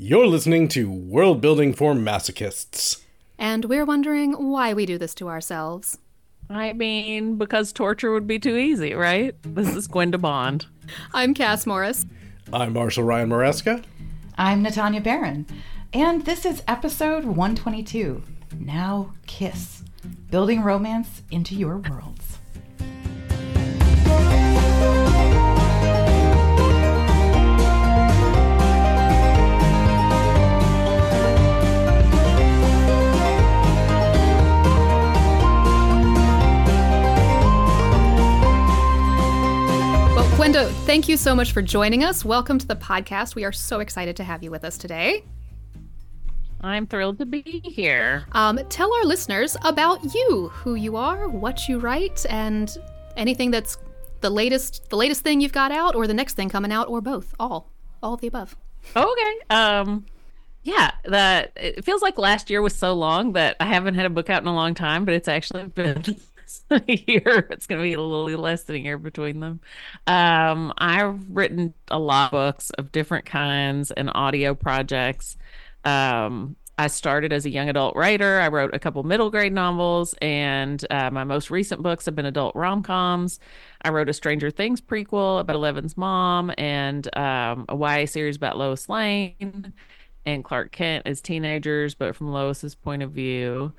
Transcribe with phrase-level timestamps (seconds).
[0.00, 3.02] You're listening to World Building for Masochists.
[3.36, 5.98] And we're wondering why we do this to ourselves.
[6.48, 9.34] I mean, because torture would be too easy, right?
[9.42, 10.66] This is Gwenda Bond.
[11.12, 12.06] I'm Cass Morris.
[12.52, 13.82] I'm Marshall Ryan Maresca.
[14.36, 15.46] I'm Natania Barron.
[15.92, 18.22] And this is episode 122
[18.56, 19.82] Now Kiss
[20.30, 22.37] Building Romance into Your Worlds.
[40.50, 42.24] Well, thank you so much for joining us.
[42.24, 43.34] Welcome to the podcast.
[43.34, 45.22] We are so excited to have you with us today.
[46.62, 48.24] I'm thrilled to be here.
[48.32, 52.74] Um, tell our listeners about you, who you are, what you write, and
[53.14, 53.76] anything that's
[54.22, 57.02] the latest the latest thing you've got out or the next thing coming out or
[57.02, 57.34] both.
[57.38, 57.70] All.
[58.02, 58.56] All of the above.
[58.96, 59.38] Okay.
[59.50, 60.06] Um
[60.64, 64.10] yeah, that it feels like last year was so long that I haven't had a
[64.10, 66.16] book out in a long time, but it's actually been
[66.86, 67.46] year.
[67.50, 69.60] It's going to be a little less than a year between them.
[70.06, 75.36] Um, I've written a lot of books of different kinds and audio projects.
[75.84, 78.38] Um, I started as a young adult writer.
[78.38, 82.26] I wrote a couple middle grade novels, and uh, my most recent books have been
[82.26, 83.40] adult rom coms.
[83.82, 88.56] I wrote a Stranger Things prequel about Eleven's mom, and um, a YA series about
[88.56, 89.72] Lois Lane
[90.24, 93.72] and Clark Kent as teenagers, but from Lois's point of view.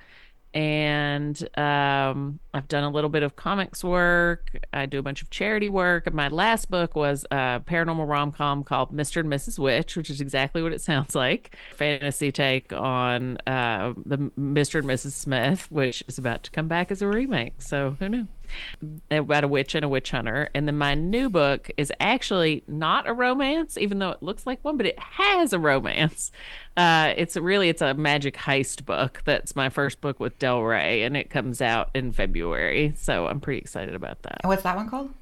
[0.54, 4.60] And um, I've done a little bit of comics work.
[4.74, 6.12] I do a bunch of charity work.
[6.12, 9.22] My last book was a paranormal rom com called Mr.
[9.22, 9.60] and Mrs.
[9.60, 11.56] Witch, which is exactly what it sounds like.
[11.76, 14.80] Fantasy take on uh, the Mr.
[14.80, 15.12] and Mrs.
[15.12, 17.62] Smith, which is about to come back as a remake.
[17.62, 18.28] So who knew?
[19.12, 20.50] about a witch and a witch hunter.
[20.54, 24.64] And then my new book is actually not a romance, even though it looks like
[24.64, 26.32] one, but it has a romance.
[26.80, 29.22] Uh, it's really it's a magic heist book.
[29.26, 32.94] That's my first book with Del Rey, and it comes out in February.
[32.96, 34.38] So I'm pretty excited about that.
[34.44, 35.14] And what's that one called?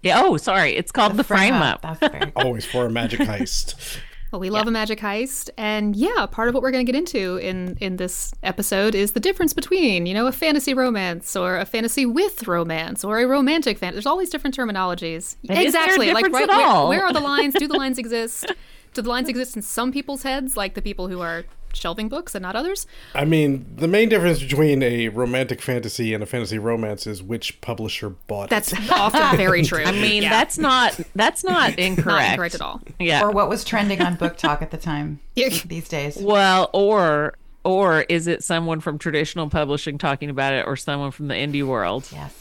[0.00, 0.22] Yeah.
[0.24, 0.74] Oh, sorry.
[0.74, 1.82] It's called The, Frame, Up.
[1.82, 2.32] That's cool.
[2.36, 3.98] Always for a magic heist.
[4.32, 6.98] Well, we love a magic heist, and yeah, part of what we're going to get
[6.98, 11.58] into in in this episode is the difference between, you know, a fantasy romance or
[11.58, 13.92] a fantasy with romance or a romantic fan.
[13.92, 15.36] There's all these different terminologies.
[15.50, 17.52] And is there a exactly, like right, at where, where are the lines?
[17.52, 18.50] Do the lines exist?
[18.94, 22.34] Do the lines exist in some people's heads, like the people who are shelving books
[22.34, 22.86] and not others?
[23.14, 27.58] I mean, the main difference between a romantic fantasy and a fantasy romance is which
[27.62, 28.50] publisher bought it.
[28.50, 28.90] That's it.
[28.92, 29.82] often very true.
[29.84, 30.30] I mean, Yeah.
[30.30, 32.06] that's not that's not incorrect.
[32.06, 32.82] not incorrect at all.
[32.98, 33.22] Yeah.
[33.22, 36.18] Or what was trending on BookTok at the time these days?
[36.20, 41.28] Well, or or is it someone from traditional publishing talking about it, or someone from
[41.28, 42.08] the indie world?
[42.12, 42.34] Yes.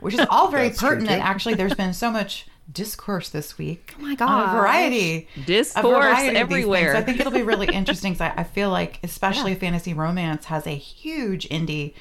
[0.00, 1.22] Which is all very That's true, pertinent.
[1.22, 3.94] Actually, there's been so much discourse this week.
[3.98, 4.54] Oh my god!
[4.54, 5.28] a variety.
[5.36, 6.92] a Discourse variety of these everywhere.
[6.94, 7.02] things.
[7.02, 10.66] I think it'll be really interesting because I, I feel like, especially fantasy romance, has
[10.66, 11.94] a huge indie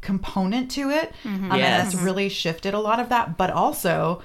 [0.00, 1.12] component to it.
[1.24, 1.92] Um, and Yes.
[1.92, 4.22] that's really shifted a lot of that, but also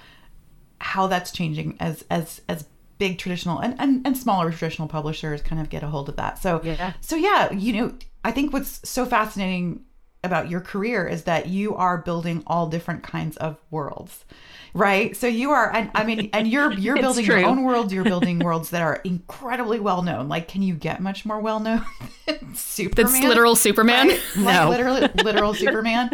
[0.79, 2.65] how that's changing as as as
[2.97, 6.37] big traditional and, and, and smaller traditional publishers kind of get a hold of that.
[6.37, 6.93] So Yeah.
[7.01, 7.93] so yeah, you know,
[8.23, 9.83] I think what's so fascinating
[10.23, 14.23] about your career is that you are building all different kinds of worlds.
[14.73, 15.15] Right?
[15.17, 17.39] So you are and I mean and you're you're building true.
[17.39, 20.29] your own worlds, you're building worlds that are incredibly well known.
[20.29, 21.85] Like can you get much more well known
[22.25, 23.11] than Superman?
[23.11, 24.07] That's literal Superman.
[24.07, 24.21] Right?
[24.37, 24.69] Like No.
[24.69, 26.11] literally literal Superman.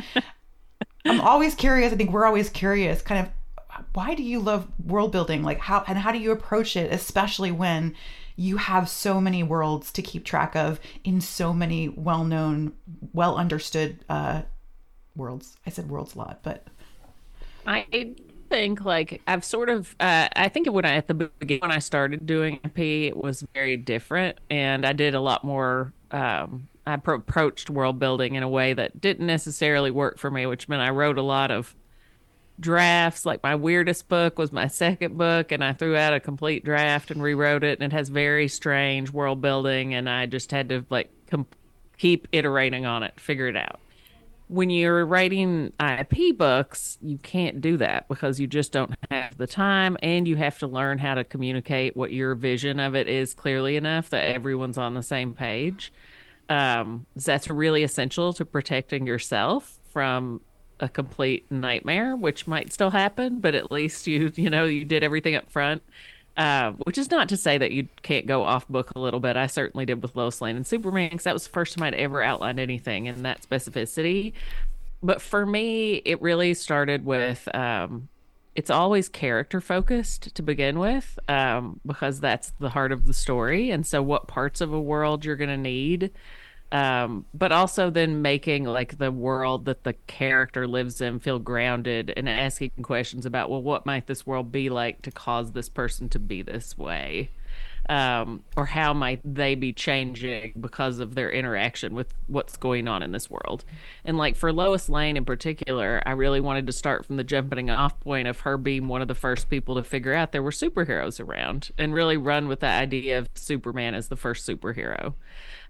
[1.05, 1.93] I'm always curious.
[1.93, 3.01] I think we're always curious.
[3.01, 5.43] Kind of, why do you love world building?
[5.43, 7.95] Like how and how do you approach it, especially when
[8.35, 12.71] you have so many worlds to keep track of in so many well-known,
[13.13, 14.41] well understood uh,
[15.15, 15.55] worlds.
[15.65, 16.67] I said worlds a lot, but
[17.65, 18.13] I
[18.49, 21.79] think like I've sort of uh, I think when I at the beginning when I
[21.79, 26.95] started doing MP it was very different and I did a lot more um I
[26.97, 30.81] pro- approached world building in a way that didn't necessarily work for me which meant
[30.81, 31.75] I wrote a lot of
[32.59, 33.25] drafts.
[33.25, 37.11] Like my weirdest book was my second book and I threw out a complete draft
[37.11, 40.85] and rewrote it and it has very strange world building and I just had to
[40.89, 41.47] like com-
[41.97, 43.79] keep iterating on it figure it out
[44.47, 49.47] when you're writing IP books, you can't do that because you just don't have the
[49.47, 53.33] time and you have to learn how to communicate what your vision of it is
[53.33, 55.91] clearly enough that everyone's on the same page.
[56.49, 60.39] Um, that's really essential to protecting yourself from
[60.79, 65.03] a complete nightmare, which might still happen, but at least you, you know, you did
[65.03, 65.83] everything up front.
[66.37, 69.35] Uh, which is not to say that you can't go off book a little bit.
[69.35, 71.95] I certainly did with Lois Lane and Superman because that was the first time I'd
[71.95, 74.33] ever outlined anything in that specificity.
[75.01, 78.07] But for me, it really started with um,
[78.57, 83.69] it's always character focused to begin with, um, because that's the heart of the story.
[83.69, 86.11] And so, what parts of a world you're going to need,
[86.71, 92.13] um, but also then making like the world that the character lives in feel grounded
[92.15, 96.09] and asking questions about, well, what might this world be like to cause this person
[96.09, 97.29] to be this way?
[97.89, 103.01] um, or how might they be changing because of their interaction with what's going on
[103.01, 103.63] in this world.
[104.03, 107.69] And like for Lois Lane in particular, I really wanted to start from the jumping
[107.69, 110.51] off point of her being one of the first people to figure out there were
[110.51, 115.13] superheroes around and really run with the idea of Superman as the first superhero.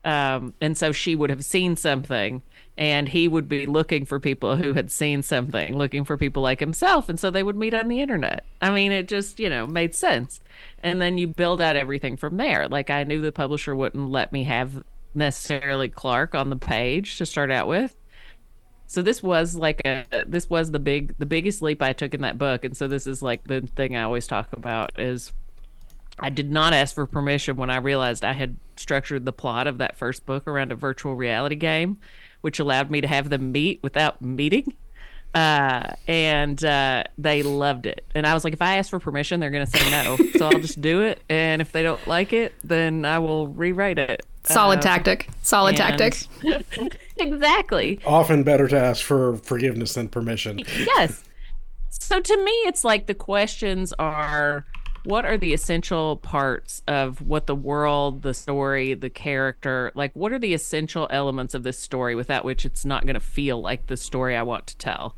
[0.05, 2.41] Um, and so she would have seen something
[2.77, 6.59] and he would be looking for people who had seen something, looking for people like
[6.59, 7.09] himself.
[7.09, 8.45] And so they would meet on the internet.
[8.61, 10.39] I mean, it just, you know, made sense.
[10.83, 12.67] And then you build out everything from there.
[12.67, 14.83] Like I knew the publisher wouldn't let me have
[15.15, 17.95] necessarily Clark on the page to start out with.
[18.85, 22.21] So this was like a this was the big the biggest leap I took in
[22.21, 22.63] that book.
[22.63, 25.33] And so this is like the thing I always talk about is
[26.19, 29.77] I did not ask for permission when I realized I had structured the plot of
[29.79, 31.97] that first book around a virtual reality game,
[32.41, 34.73] which allowed me to have them meet without meeting.
[35.35, 38.03] Uh, and uh, they loved it.
[38.15, 40.17] And I was like, if I ask for permission, they're going to say no.
[40.37, 41.21] so I'll just do it.
[41.29, 44.25] And if they don't like it, then I will rewrite it.
[44.45, 45.29] Solid Uh, tactic.
[45.43, 46.97] Solid and- tactic.
[47.17, 47.99] exactly.
[48.05, 50.59] Often better to ask for forgiveness than permission.
[50.59, 51.23] yes.
[51.89, 54.65] So to me, it's like the questions are
[55.07, 60.33] what are the essential parts of what the world, the story, the character, like what
[60.33, 63.87] are the essential elements of this story without which it's not going to feel like
[63.87, 65.15] the story I want to tell?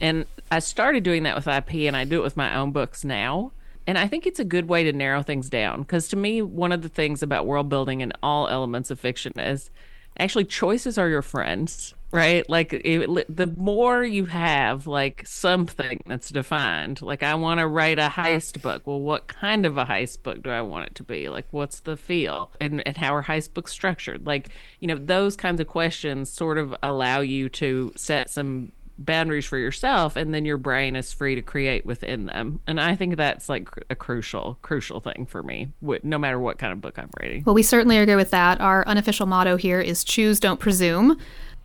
[0.00, 3.04] And I started doing that with IP and I do it with my own books
[3.04, 3.52] now.
[3.86, 6.72] And I think it's a good way to narrow things down because to me, one
[6.72, 9.70] of the things about world building and all elements of fiction is
[10.18, 12.48] actually choices are your friends right?
[12.48, 17.98] Like it, the more you have like something that's defined like i want to write
[17.98, 18.86] a heist book.
[18.86, 21.28] Well what kind of a heist book do i want it to be?
[21.28, 22.50] Like what's the feel?
[22.60, 24.26] And, and how are heist books structured?
[24.26, 24.48] Like
[24.80, 29.56] you know those kinds of questions sort of allow you to set some boundaries for
[29.56, 32.60] yourself and then your brain is free to create within them.
[32.66, 35.68] And i think that's like a crucial crucial thing for me
[36.02, 37.44] no matter what kind of book i'm writing.
[37.46, 38.60] Well, we certainly agree with that.
[38.60, 41.18] Our unofficial motto here is choose, don't presume.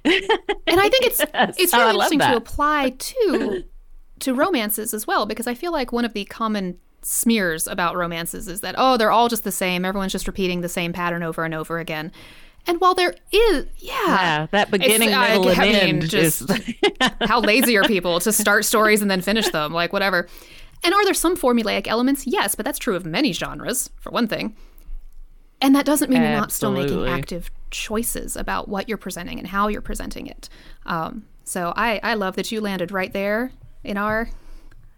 [0.06, 1.20] And I think it's
[1.60, 3.64] it's Oh, really love interesting to apply to
[4.20, 8.48] to romances as well because I feel like one of the common smears about romances
[8.48, 9.86] is that oh they're all just the same.
[9.86, 12.12] Everyone's just repeating the same pattern over and over again.
[12.68, 16.50] And while there is yeah, yeah that beginning I- middle and I mean, end just-
[16.50, 16.76] is
[17.22, 19.72] how lazy are people to start stories and then finish them?
[19.74, 20.28] Like whatever.
[20.84, 22.26] And are there some formulaic elements?
[22.26, 24.56] Yes but that's true of many genres for one thing.
[25.62, 29.48] And that doesn't mean you're not still making active choices about what you're presenting and
[29.48, 30.50] how you're presenting it
[30.86, 33.52] um, so I, I love that you landed right there
[33.84, 34.30] in our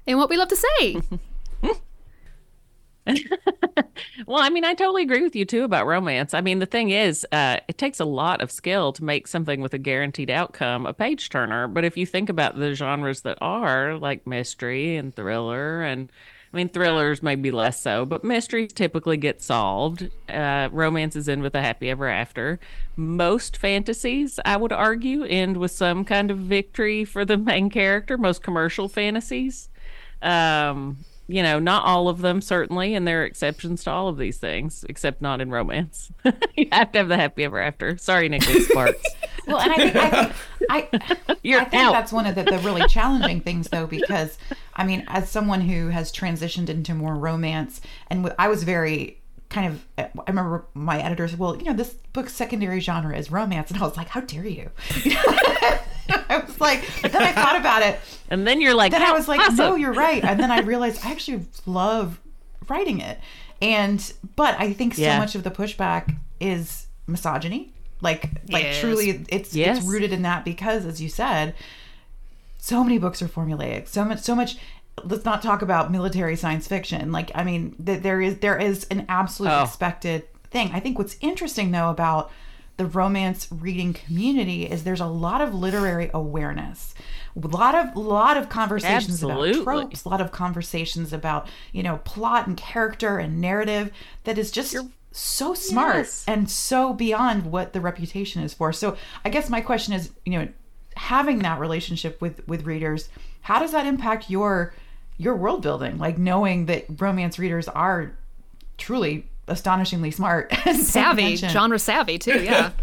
[0.06, 1.01] in what we love to say
[4.27, 6.33] Well, I mean, I totally agree with you too about romance.
[6.33, 9.62] I mean, the thing is, uh, it takes a lot of skill to make something
[9.62, 11.68] with a guaranteed outcome a page turner.
[11.68, 16.12] But if you think about the genres that are like mystery and thriller, and
[16.53, 20.09] I mean, thrillers maybe less so, but mysteries typically get solved.
[20.29, 22.59] Uh, romance is in with a happy ever after.
[22.95, 28.17] Most fantasies, I would argue, end with some kind of victory for the main character.
[28.17, 29.69] Most commercial fantasies.
[30.21, 30.97] Um,
[31.27, 34.38] you know, not all of them certainly, and there are exceptions to all of these
[34.38, 36.12] things, except not in romance.
[36.56, 37.97] you have to have the happy ever after.
[37.97, 39.04] Sorry, Nicholas Sparks.
[39.47, 39.95] Well, and I think
[40.69, 41.94] I, think, I, You're I think out.
[41.94, 44.37] that's one of the, the really challenging things, though, because
[44.75, 49.21] I mean, as someone who has transitioned into more romance, and w- I was very
[49.47, 53.31] kind of, I remember my editor said, "Well, you know, this book's secondary genre is
[53.31, 54.69] romance," and I was like, "How dare you?"
[56.30, 57.99] I was like, but then I thought about it.
[58.30, 60.59] and then you're like, Then I was like, awesome." "No, you're right," and then I
[60.73, 62.19] realized I actually love
[62.69, 63.19] writing it,
[63.61, 65.19] and but I think so Yeah.
[65.19, 67.73] much of the pushback is misogyny.
[68.02, 68.80] Like, like Yes.
[68.80, 69.78] truly, it's Yes.
[69.80, 71.56] it's rooted in that because, as you said,
[72.57, 73.87] so many books are formulaic.
[73.87, 74.57] So much, so much.
[75.04, 77.11] Let's not talk about military science fiction.
[77.11, 79.64] Like, I mean, th- there is there is an absolute Oh.
[79.64, 80.71] expected thing.
[80.73, 82.31] I think what's interesting though about
[82.78, 86.94] the romance reading community is there's a lot of literary awareness,
[87.36, 89.52] a lot of lot of conversations Absolutely.
[89.52, 93.92] about tropes, a lot of conversations about you know plot and character and narrative
[94.26, 94.76] that is just
[95.12, 96.24] so smart Yes.
[96.28, 98.72] and so beyond what the reputation is for.
[98.72, 100.48] So I guess my question is, you know,
[100.96, 103.10] having that relationship with with readers,
[103.42, 104.74] how does that impact your
[105.18, 105.98] your world building?
[105.98, 108.14] Like knowing that romance readers are
[108.78, 112.71] truly astonishingly smart savvy genre savvy too yeah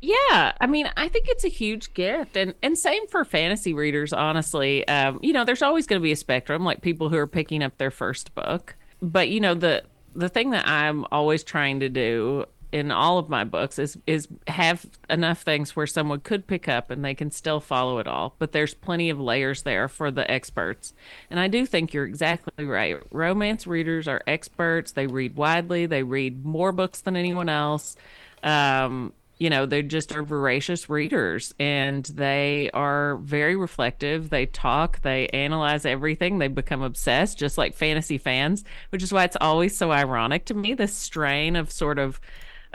[0.00, 4.12] Yeah, I mean, I think it's a huge gift, and and same for fantasy readers.
[4.12, 7.26] Honestly, um, you know, there's always going to be a spectrum, like people who are
[7.26, 8.76] picking up their first book.
[9.00, 12.44] But you know, the the thing that I'm always trying to do
[12.76, 16.90] in all of my books is is have enough things where someone could pick up
[16.90, 18.34] and they can still follow it all.
[18.38, 20.92] But there's plenty of layers there for the experts.
[21.30, 22.98] And i do think you're exactly right.
[23.10, 24.92] Romance readers are experts.
[24.92, 25.86] They read widely.
[25.86, 27.96] They read more books than anyone else.
[28.42, 34.28] Um, you know they just are voracious readers and they are very reflective.
[34.28, 35.00] They talk.
[35.00, 36.38] They analyze everything.
[36.38, 40.54] They become obsessed just like fantasy fans which is why it's always so ironic to
[40.54, 42.20] me this strain of sort of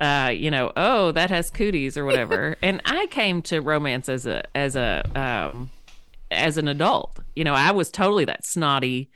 [0.02, 2.58] uh, you know, oh, that has cooties or whatever.
[2.62, 5.70] and I came to romance as a as a um,
[6.32, 7.20] as an adult.
[7.36, 9.10] You know, I was totally that snotty,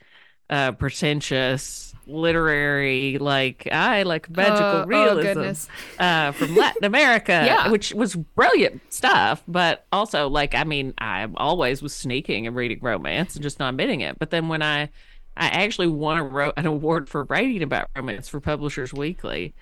[0.48, 5.68] uh, pretentious, literary, like I like magical Oh, oh, realism goodness.
[5.98, 7.70] uh, from Latin America, Yeah.
[7.70, 9.42] which was brilliant stuff.
[9.48, 13.70] But also, like, I mean, I always was sneaking and reading romance and just not
[13.70, 14.18] admitting it.
[14.18, 14.90] But then when I
[15.36, 19.54] I actually won a ro- an award for writing about romance for Publishers Weekly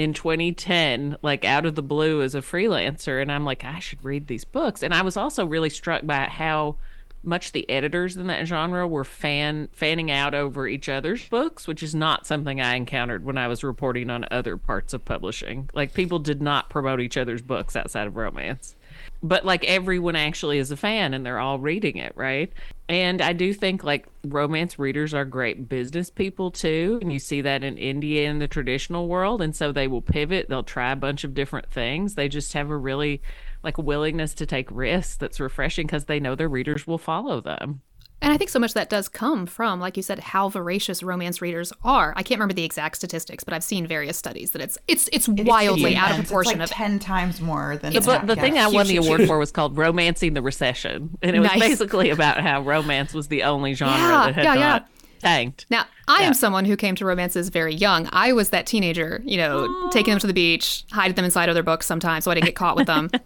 [0.00, 3.20] in 2010, like out of the blue as a freelancer.
[3.20, 4.82] And I'm like, I should read these books.
[4.82, 6.76] And I was also really struck by how
[7.22, 11.82] much the editors in that genre were fan fanning out over each other's books, which
[11.82, 15.68] is not something I encountered when I was reporting on other parts of publishing.
[15.74, 18.76] Like people did not promote each other's books outside of romance.
[19.22, 22.50] But like everyone actually is a fan and they're all reading it, right?
[22.88, 26.98] And I do think like romance readers are great business people too.
[27.02, 29.42] And you see that in India in the traditional world.
[29.42, 32.14] And so they will pivot, they'll try a bunch of different things.
[32.14, 33.20] They just have a really
[33.62, 37.82] like willingness to take risks that's refreshing because they know their readers will follow them.
[38.22, 41.40] And I think so much that does come from, like you said, how voracious romance
[41.40, 42.12] readers are.
[42.16, 45.26] I can't remember the exact statistics, but I've seen various studies that it's it's it's
[45.28, 48.58] wildly out of It's proportion like of ten times more than The, but the thing
[48.58, 51.16] I won the award for was called Romancing the Recession.
[51.22, 51.60] And it was Nice.
[51.60, 54.60] basically about how romance was the only genre Yeah, that had yeah, yeah.
[54.60, 54.88] not
[55.20, 55.66] tanked.
[55.70, 58.08] Now, I am someone who came to romances very young.
[58.12, 61.62] I was that teenager, you know, taking them to the beach, hiding them inside other
[61.62, 63.10] books sometimes so I didn't get caught with them.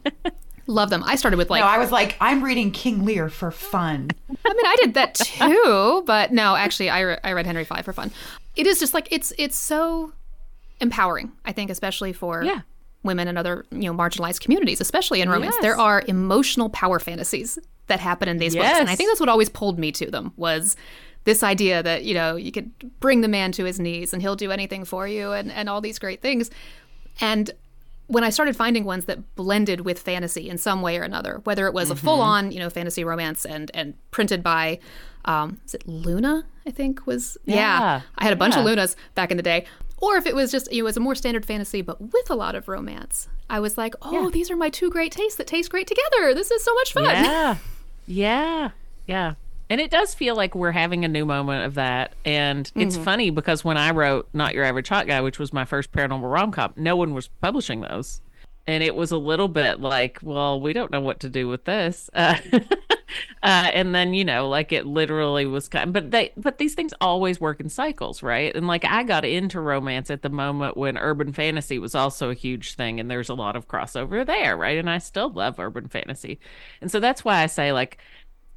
[0.67, 1.03] Love them.
[1.05, 4.11] I started with like no, I was like, I'm reading King Lear for fun.
[4.45, 7.83] I mean, I did that too, but no, actually, I, re- I read Henry V
[7.83, 8.11] for fun.
[8.57, 10.13] It is just like it's it's so
[10.81, 11.33] empowering.
[11.45, 12.61] I think, especially for Yeah.
[13.03, 15.55] women and other you know marginalized communities, especially in romance.
[15.57, 15.63] Yes.
[15.63, 19.29] There are emotional power fantasies that happen in these books, and I think that's what
[19.29, 20.77] always pulled me to them was
[21.25, 24.37] this idea that you know you could bring the man to his knees and he'll
[24.37, 26.51] do anything for you, and and all these great things,
[27.21, 27.51] and
[28.15, 31.67] when I started finding ones that blended with fantasy in some way or another, whether
[31.67, 34.79] it was a full on, you know, fantasy romance and and printed by,
[35.25, 36.47] um, is it Luna?
[36.67, 37.57] I think was yeah.
[37.57, 38.65] Yeah, I had a bunch of.
[38.65, 39.67] Lunas back in the day,
[39.99, 42.31] or if it was just you know, it was a more standard fantasy but with
[42.31, 43.29] a lot of romance.
[43.51, 46.33] I was like, oh, these are my two great tastes that taste great together.
[46.35, 47.05] This is so much fun.
[47.05, 47.57] Yeah.
[48.07, 48.71] Yeah.
[49.07, 49.35] Yeah.
[49.71, 52.15] And it does feel like we're having a new moment of that.
[52.25, 53.05] And it's Mm-hmm.
[53.05, 56.31] funny because when I wrote Not Your Average Hot Guy, which was my first paranormal
[56.31, 58.21] rom com, no one was publishing those.
[58.67, 61.65] And it was a little bit like, well, we don't know what to do with
[61.65, 62.09] this.
[62.15, 66.75] Uh, uh, and then, you know, like it literally was kind but they, but these
[66.75, 68.55] things always work in cycles, right?
[68.57, 72.35] And like I got into romance at the moment when urban fantasy was also a
[72.35, 74.79] huge thing and there's a lot of crossover there, right?
[74.79, 76.39] And I still love urban fantasy.
[76.81, 77.99] And so that's why I say, like,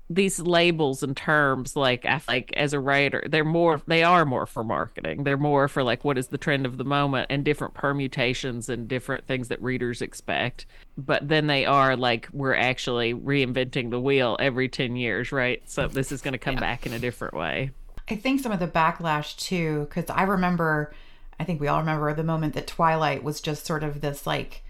[0.10, 4.46] these labels and terms like I like as a writer they're more they are more
[4.46, 5.24] for marketing.
[5.24, 8.88] They're more for like what is the trend of the moment and different permutations and
[8.88, 10.66] different things that readers expect.
[10.98, 15.62] But then they are like we're actually reinventing the wheel every 10 years right?
[15.70, 17.72] So this is going to come back in a different way.
[18.10, 20.94] I think some of the backlash too, because I remember,
[21.40, 24.64] I think we all remember the moment that Twilight was just sort of this like,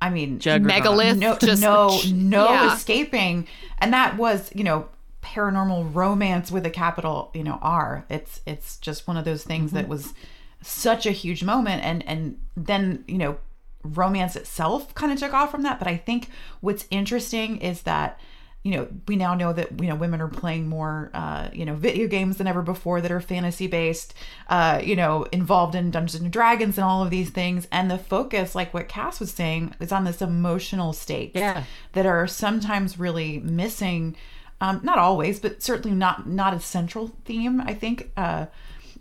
[0.00, 0.68] I mean, Juggernaut.
[0.68, 2.74] Megalith, no, just no, no yeah.
[2.74, 4.88] escaping, and that was you know
[5.22, 8.04] paranormal romance with a capital you know R.
[8.08, 9.90] It's it's just one of those things that mm-hmm.
[9.90, 10.14] was
[10.62, 13.38] such a huge moment, and and then you know
[13.82, 15.78] romance itself kind of took off from that.
[15.78, 16.28] But I think
[16.60, 18.20] what's interesting is that
[18.68, 21.74] you know we now know that you know women are playing more uh you know
[21.74, 24.12] video games than ever before that are fantasy based
[24.48, 27.96] uh you know involved in dungeons and dragons and all of these things and the
[27.96, 31.64] focus like what cass was saying is on this emotional state Yeah.
[31.94, 34.14] that are sometimes really missing
[34.60, 38.46] um not always but certainly not not a central theme i think uh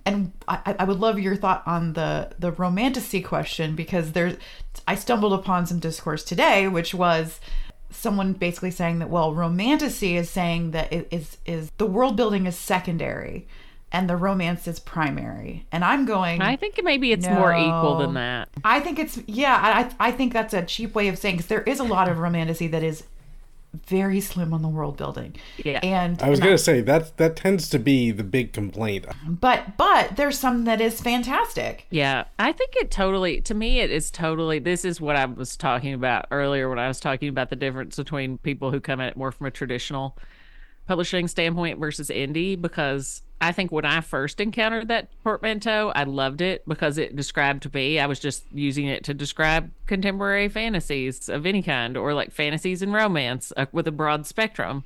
[0.06, 4.38] and I, I would love your thought on the the romantasy question because there's
[4.88, 7.42] I stumbled upon some discourse today, which was
[7.90, 12.46] someone basically saying that well, romantasy is saying that it is is the world building
[12.46, 13.48] is secondary
[13.92, 15.66] and the romance is primary.
[15.72, 18.50] And I'm going I think maybe it's more equal than that.
[18.64, 19.90] I think it's yeah.
[20.00, 22.20] I I think that's a cheap way of saying because there is a lot of
[22.20, 23.04] romantasy that is
[23.86, 25.36] very slim on the world building.
[25.64, 25.80] Yeah.
[25.84, 29.06] and I was gonna say that that tends to be the big complaint.
[29.26, 31.86] but but there's some that is fantastic.
[31.90, 35.56] Yeah, I think it totally, to me, it is totally, this is what I was
[35.56, 39.10] talking about earlier when I was talking about the difference between people who come at
[39.10, 40.18] it more from a traditional
[40.88, 46.42] publishing standpoint versus indie, because I think when I first encountered that portmanteau, I loved
[46.42, 48.00] it because it described me.
[48.00, 52.82] I was just using it to describe contemporary fantasies of any kind or like fantasies
[52.82, 54.84] and romance uh, with a broad spectrum.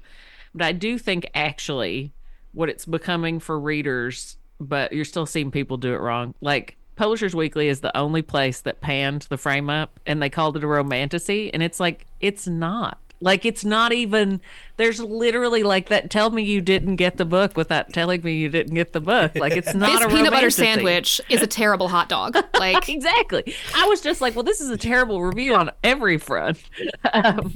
[0.53, 2.11] But I do think actually
[2.51, 6.35] what it's becoming for readers, but you're still seeing people do it wrong.
[6.41, 10.57] Like Publishers Weekly is the only place that panned the frame up and they called
[10.57, 11.53] it a romantasy.
[11.53, 12.99] And it's like, it's not.
[13.21, 14.41] Like, it's not even,
[14.77, 16.09] there's literally like that.
[16.09, 19.35] Tell me you didn't get the book without telling me you didn't get the book.
[19.35, 22.35] Like, it's not This a peanut butter sandwich is a terrible hot dog.
[22.59, 23.55] Like Exactly.
[23.75, 26.61] I was just like, well, this is a terrible review on every front.
[27.13, 27.53] Um,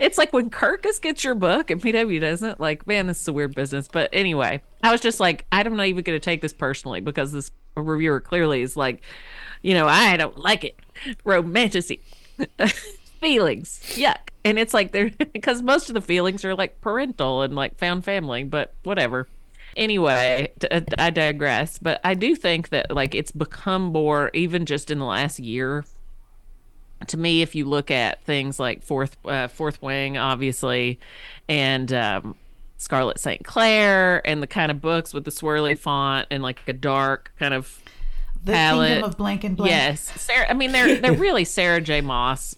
[0.00, 2.58] it's like when Kirkus gets your book and PW doesn't.
[2.58, 3.86] Like, man, this is a weird business.
[3.90, 7.32] But anyway, I was just like, I'm not even going to take this personally because
[7.32, 9.02] this reviewer clearly is like,
[9.62, 10.78] you know, I don't like it.
[11.24, 12.00] Romantasy.
[13.24, 13.80] feelings.
[13.94, 14.16] Yuck.
[14.44, 18.04] And it's like they're because most of the feelings are like parental and like found
[18.04, 19.26] family, but whatever.
[19.76, 21.78] Anyway, t- uh, I digress.
[21.78, 25.84] But I do think that like it's become more, even just in the last year.
[27.08, 31.00] To me, if you look at things like Fourth uh, Fourth Wing, obviously,
[31.48, 32.34] and um,
[32.78, 33.44] Scarlett St.
[33.44, 37.52] Clair, and the kind of books with the swirly font and like a dark kind
[37.52, 37.78] of
[38.44, 38.88] The Palette.
[38.90, 39.70] kingdom of blank and blank.
[39.70, 40.46] Yes, Sarah.
[40.48, 42.00] I mean, they're they're really Sarah J.
[42.00, 42.56] Maas,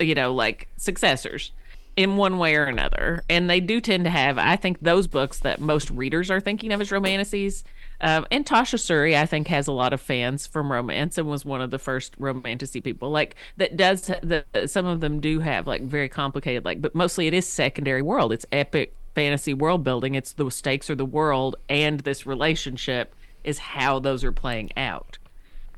[0.00, 1.52] you know, like successors
[1.96, 4.38] in one way or another, and they do tend to have.
[4.38, 7.64] I think those books that most readers are thinking of as romantasies.
[8.00, 11.44] Um, and Tasha Suri, I think, has a lot of fans from romance and was
[11.44, 13.10] one of the first romantasy people.
[13.10, 17.26] Like that does the some of them do have like very complicated, like, but mostly
[17.26, 18.32] it is secondary world.
[18.32, 20.14] It's epic fantasy world building.
[20.14, 23.12] It's the stakes are the world and this relationship
[23.42, 25.18] is how those are playing out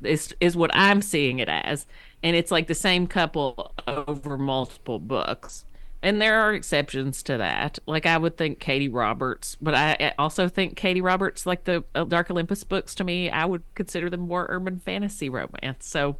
[0.03, 1.85] is is what I'm seeing it as,
[2.23, 5.65] and it's like the same couple over multiple books.
[6.03, 7.77] And there are exceptions to that.
[7.85, 12.05] Like I would think Katee Roberts, but I also think Katee Roberts, like the uh,
[12.05, 15.85] Dark Olympus books, to me, I would consider them more urban fantasy romance.
[15.85, 16.17] So,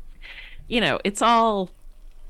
[0.67, 1.71] you know, it's all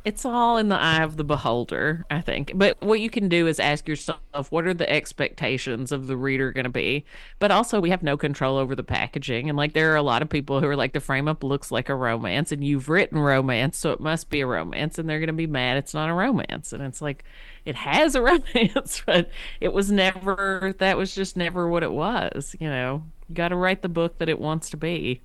[0.03, 2.51] it's all in the eye of the beholder, I think.
[2.55, 6.51] But what you can do is ask yourself, what are the expectations of the reader
[6.51, 7.05] going to be?
[7.39, 9.49] But also, we have no control over the packaging.
[9.49, 11.71] And like, there are a lot of people who are like, the frame up looks
[11.71, 14.97] like a romance, and you've written romance, so it must be a romance.
[14.97, 16.73] And they're going to be mad it's not a romance.
[16.73, 17.23] And it's like,
[17.65, 22.55] it has a romance, but it was never, that was just never what it was.
[22.59, 25.21] You know, you got to write the book that it wants to be.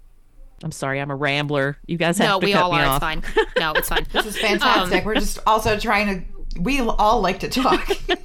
[0.62, 1.76] I'm sorry, I'm a rambler.
[1.86, 2.86] You guys have no, to we cut all me are.
[2.86, 3.02] off.
[3.02, 3.46] It's fine.
[3.58, 4.06] No, it's fine.
[4.12, 5.04] This is fantastic.
[5.04, 6.06] We're um, just also trying
[6.54, 6.60] to.
[6.60, 7.88] We all like to talk.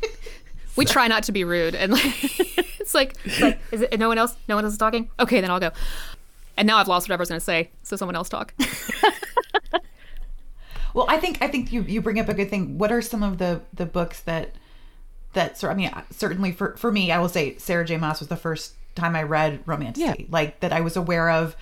[0.78, 2.06] We try not to be rude, and like,
[2.80, 4.38] it's like, it's like, is it no one else?
[4.48, 5.10] No one else is talking.
[5.20, 5.72] Okay, then I'll go.
[6.56, 8.54] And now I've lost whatever I was going to say, so someone else talk.
[10.94, 12.78] well, I think I think you you bring up a good thing.
[12.78, 14.56] What are some of the the books that
[15.34, 15.74] that sort?
[15.74, 17.98] I mean, uh, certainly for for me, I will say Sarah J.
[17.98, 20.16] Maas was the first time I read romantasy, Yeah.
[20.30, 21.56] like that I was aware of.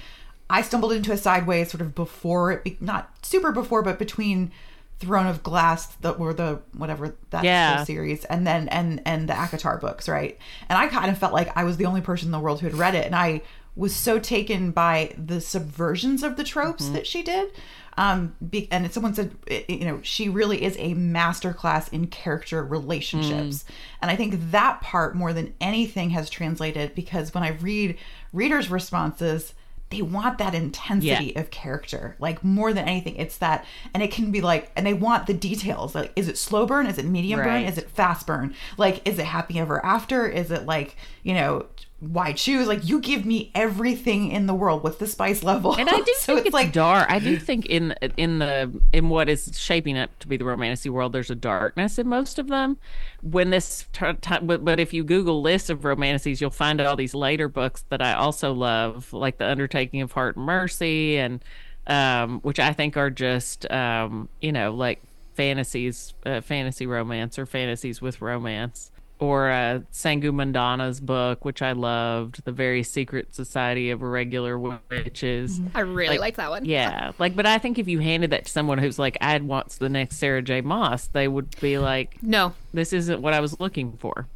[0.50, 4.52] I stumbled into a sideways sort of before it, be, not super before, but between
[5.00, 7.84] Throne of Glass, the or the whatever that Yeah.
[7.84, 10.38] series, and then and and the ACOTAR books, right?
[10.68, 12.68] And I kind of felt like I was the only person in the world who
[12.68, 13.42] had read it, and I
[13.76, 16.94] was so taken by the subversions of the tropes Mm-hmm.
[16.96, 17.50] that she did.
[17.98, 19.36] Um, be, and someone said,
[19.68, 23.70] you know, she really is a masterclass in character relationships, Mm.
[24.02, 27.98] and I think that part more than anything has translated because when I read
[28.34, 29.54] readers' responses,
[29.90, 33.16] they want that intensity of character like more than anything.
[33.16, 36.38] It's that and it can be like and they want the details like is it
[36.38, 36.86] slow burn?
[36.86, 37.64] Is it medium burn?
[37.64, 38.54] Is it fast burn?
[38.78, 40.28] Like is it happy ever after?
[40.28, 41.66] Is it like you know
[42.00, 45.90] why choose like you give me everything in the world what's the spice level And
[45.90, 47.10] I do so think it's like dark.
[47.12, 50.90] I do think in in the in what is shaping up to be the romantasy
[50.90, 52.78] world, there's a darkness in most of them.
[53.22, 56.96] When this t- t- but, but if you Google lists of romantasies, you'll find all
[56.96, 61.44] these later books that I also love, like the Undertaking of Hart and Mercy, and
[61.88, 65.02] um, which I think are just um, you know like
[65.34, 68.92] fantasies, uh, fantasy romance or fantasies with romance.
[69.20, 75.60] Or uh, Sangu Mandanna's book, which I loved, The Very Secret Society of Irregular Witches.
[75.76, 76.64] I really like, that one.
[76.64, 79.78] Yeah, like, but I think if you handed that to someone who's like, "I'd wants
[79.78, 80.62] the next Sarah J.
[80.62, 84.28] Maas," they would be like, No, "This isn't what I was looking for."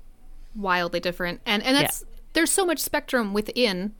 [0.56, 3.94] wildly different and and that's there's so much spectrum within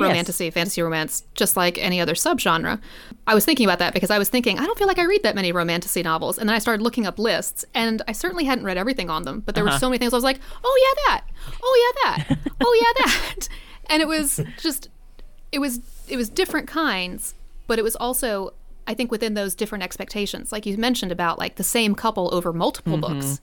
[0.00, 2.80] romantasy, fantasy romance, just like any other subgenre.
[3.26, 5.22] I was thinking about that because I was thinking, I don't feel like I read
[5.22, 6.38] that many romantasy novels.
[6.38, 9.40] And then I started looking up lists, and I certainly hadn't read everything on them,
[9.40, 9.78] but there were uh-huh.
[9.78, 11.24] so many things I was like, oh, yeah, that.
[11.62, 12.38] Oh, yeah, that.
[12.60, 13.48] oh, yeah, that.
[13.88, 14.88] And it was just,
[15.52, 17.34] it was, it was different kinds,
[17.66, 18.54] but it was also,
[18.90, 22.52] I think, within those different expectations, like you mentioned about like the same couple over
[22.52, 23.40] multiple books,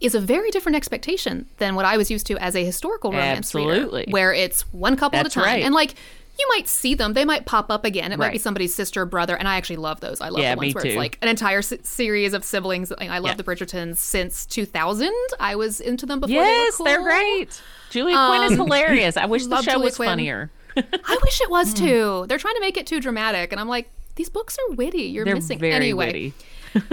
[0.00, 3.38] is a very different expectation than what I was used to as a historical romance
[3.54, 4.00] Absolutely.
[4.00, 5.62] reader, where it's one couple That's at a time, right.
[5.64, 5.94] and like
[6.38, 8.12] you might see them, they might pop up again.
[8.12, 10.20] It might be somebody's sister or brother, and I actually love those.
[10.20, 12.92] I love Yeah, the ones where it's like an entire s- series of siblings.
[12.92, 13.34] I love Yeah.
[13.36, 15.12] the Bridgertons since 2000.
[15.40, 17.04] I was into them before Yes, they were they're cool.
[17.06, 17.62] great.
[17.90, 19.16] Julia Quinn is hilarious.
[19.16, 20.08] I wish the show Julia was Quinn.
[20.10, 20.50] funnier.
[20.76, 21.52] I wish it Hmm.
[21.52, 22.26] was too.
[22.28, 25.02] They're trying to make it too dramatic, and I'm like, these books are witty.
[25.02, 26.06] You're They're missing very anyway.
[26.06, 26.34] witty.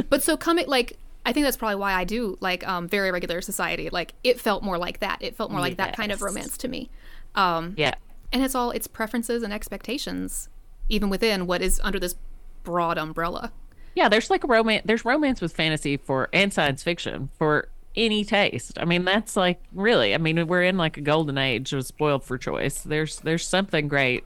[0.09, 3.41] but so coming like I think that's probably why I do like um, very regular
[3.41, 3.89] society.
[3.89, 5.17] Like it felt more like that.
[5.21, 6.89] It felt more like that kind of romance to me.
[7.35, 7.95] Um, Yeah.
[8.31, 10.49] and it's all it's preferences and expectations,
[10.89, 12.15] even within what is under this
[12.63, 13.51] broad umbrella.
[13.95, 14.83] Yeah, there's like a romance.
[14.85, 18.77] There's romance with fantasy for and science fiction for any taste.
[18.79, 20.13] I mean, that's like really.
[20.15, 22.79] I mean, we're in like a golden age of spoiled for choice.
[22.81, 24.23] There's there's something great,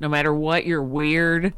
[0.00, 1.52] no matter what your weird.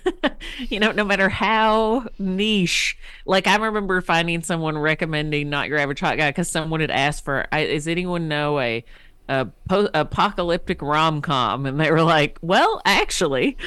[0.68, 2.96] you know, no matter how niche.
[3.26, 7.24] Like I remember finding someone recommending "Not Your Average Hot Guy" because someone had asked
[7.24, 7.46] for.
[7.52, 8.84] I, Does anyone know a
[9.28, 11.66] a po- apocalyptic rom com?
[11.66, 13.56] And they were like, "Well, actually."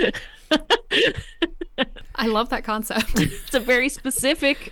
[2.15, 3.19] I love that concept.
[3.19, 4.71] It's a very specific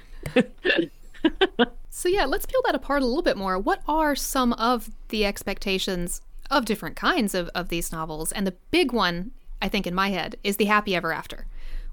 [1.89, 3.58] so yeah, let's peel that apart a little bit more.
[3.58, 8.32] What are some of the expectations of different kinds of, of these novels?
[8.32, 9.32] And the big one,
[9.63, 11.47] I think, in my head, is the happy ever after,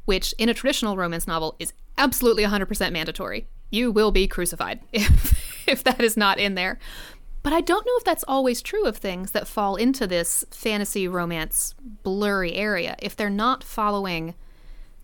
[0.05, 3.47] which in a traditional romance novel is absolutely 100% mandatory.
[3.71, 6.81] You will be crucified if, if that is not in there.
[7.45, 11.07] But I don't know if that's always true of things that fall into this fantasy
[11.07, 12.97] romance blurry area.
[12.99, 14.35] If they're not following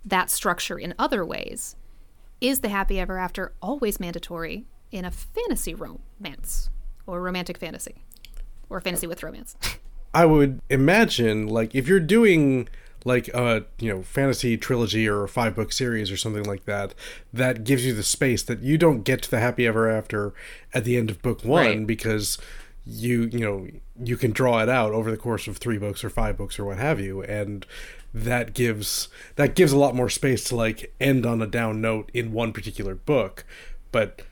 [0.05, 1.77] that structure in other ways,
[2.41, 6.69] is the happy ever after always mandatory in a fantasy romance
[7.07, 8.03] or romantic fantasy
[8.69, 9.57] or fantasy with romance?
[10.15, 12.69] I would imagine, like, if you're doing
[13.05, 16.93] like a you know fantasy trilogy or a five book series or something like that,
[17.33, 20.35] that gives you the space that you don't get to the happy ever after
[20.75, 21.87] at the end of book one Right.
[21.87, 22.37] because
[22.85, 23.69] you you know
[24.03, 26.65] you can draw it out over the course of three books or five books or
[26.65, 27.65] what have you and
[28.15, 32.11] that gives that gives a lot more space to like end on a down note
[32.15, 33.45] in one particular book
[33.91, 34.23] but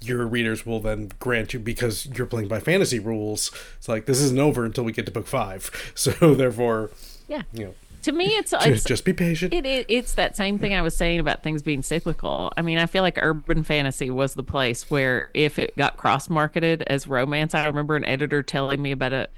[0.00, 3.50] your readers will then grant you because you're playing by fantasy rules.
[3.78, 5.70] It's like this isn't over until we get to book five.
[5.94, 6.90] So therefore,
[7.28, 7.42] yeah.
[7.52, 9.52] you know, To me, it's just, it's just be patient.
[9.52, 12.52] It, it it's that same thing I was saying about things being cyclical.
[12.56, 16.30] I mean, I feel like urban fantasy was the place where if it got cross
[16.30, 19.28] marketed as romance, I remember an editor telling me about a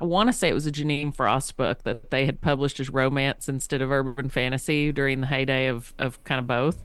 [0.00, 2.88] I want to say it was a Jeaniene Frost book that they had published as
[2.88, 6.82] romance instead of urban fantasy during the heyday of of kind of both.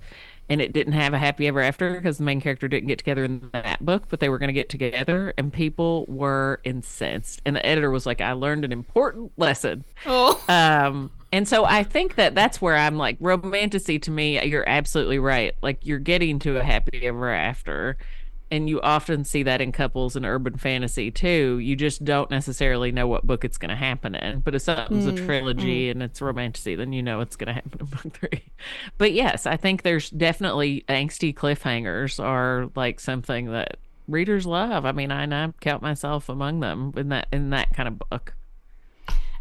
[0.47, 3.23] And it didn't have a happy ever after because the main character didn't get together
[3.23, 7.41] in that book, but they were going to get together, and people were incensed.
[7.45, 11.83] And the editor was like, "I learned an important lesson." Oh, Um, and so I
[11.83, 14.41] think that that's where I'm like romantasy to me.
[14.45, 15.53] You're absolutely right.
[15.61, 17.97] Like you're getting to a happy ever after,
[18.55, 21.59] and you often see that in couples in urban fantasy too.
[21.59, 24.39] You just don't necessarily know what book it's going to happen in.
[24.39, 25.25] But if something's a mm, mm.
[25.25, 28.43] trilogy and it's romantasy, then you know it's going to happen in book three.
[28.97, 34.85] But yes, I think there's definitely angsty cliffhangers are like something that readers love.
[34.85, 38.35] I mean, I, I count myself among them in that in that kind of book.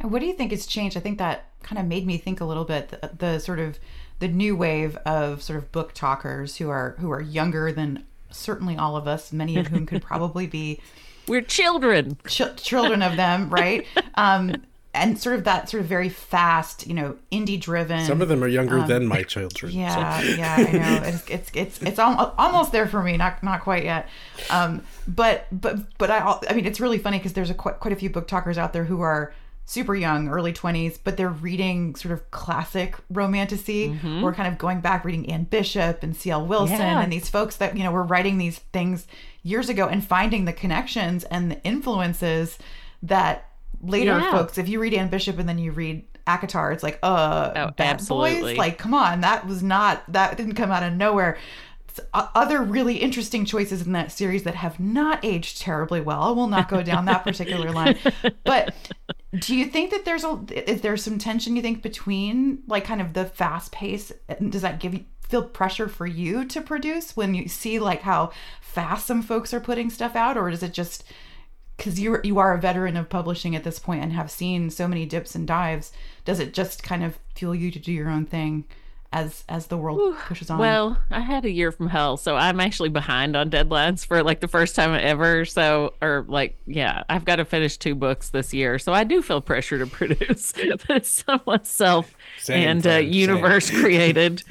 [0.01, 0.97] And what do you think has changed?
[0.97, 3.79] I think that kind of made me think a little bit the, the sort of
[4.19, 8.97] the new wave of sort of BookTokers who are who are younger than certainly all
[8.97, 10.81] of us, many of whom could probably be
[11.29, 12.17] We're children.
[12.27, 13.87] ch- children of them, right?
[14.17, 14.55] Um,
[14.97, 18.05] and sort of that sort of very fast, you know, indie driven.
[18.07, 19.73] Some of them are younger than my children.
[19.73, 21.03] so- Yeah, yeah, I know.
[21.09, 24.09] It's it's it's it's al- almost there for me, not not quite yet.
[24.51, 27.81] Um, but but but I al- I mean, it's really funny because there's a quite,
[27.81, 29.35] quite a few BookTokers out there who are
[29.67, 33.99] super young, early 20s, but they're reading sort of classic romantasy.
[34.23, 36.45] We're kind of going back reading Anne Bishop and C.L.
[36.47, 37.01] Wilson Yeah.
[37.01, 39.07] and these folks that, you know, were writing these things
[39.43, 42.59] years ago and finding the connections and the influences
[43.03, 43.49] that
[43.83, 44.31] later Yeah.
[44.31, 47.71] folks, if you read Anne Bishop and then you read ACOTAR, it's like, uh, Oh,
[47.77, 48.41] Bad absolutely.
[48.41, 48.59] Boys?
[48.59, 51.39] Like, come on, that was not, that didn't come out of nowhere.
[52.13, 56.23] Other really interesting choices in that series that have not aged terribly well.
[56.23, 57.99] I will not go down that particular line.
[58.45, 58.75] But
[59.39, 63.01] do you think that there's a is there some tension you think between like kind
[63.01, 67.17] of the fast pace and does that give you feel pressure for you to produce
[67.17, 68.31] when you see like how
[68.61, 71.05] fast some folks are putting stuff out or does it just
[71.77, 74.87] because you you are a veteran of publishing at this point and have seen so
[74.87, 75.93] many dips and dives,
[76.25, 78.65] does it just kind of fuel you to do your own thing
[79.15, 80.59] as as the world pushes on?
[80.59, 84.41] Well, I had a year from hell, so I'm actually behind on deadlines for like
[84.41, 85.45] the first time ever.
[85.45, 89.23] So, or like, yeah, I've got to finish two books this year, so I do
[89.23, 93.13] feel pressure to produce that someone self Same, and uh, friend, same.
[93.15, 94.43] universe created.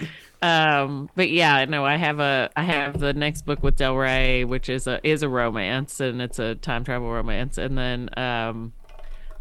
[0.42, 4.46] Um, but yeah, no, I have a I have the next book with Del Rey,
[4.46, 8.74] which is a is a romance and it's a time travel romance, and then um,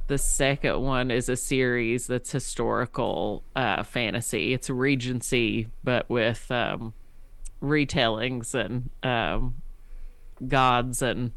[0.07, 4.53] the second one is a series that's historical uh, fantasy.
[4.53, 6.93] It's Regency, but with um,
[7.62, 9.55] retellings and um,
[10.47, 11.33] gods and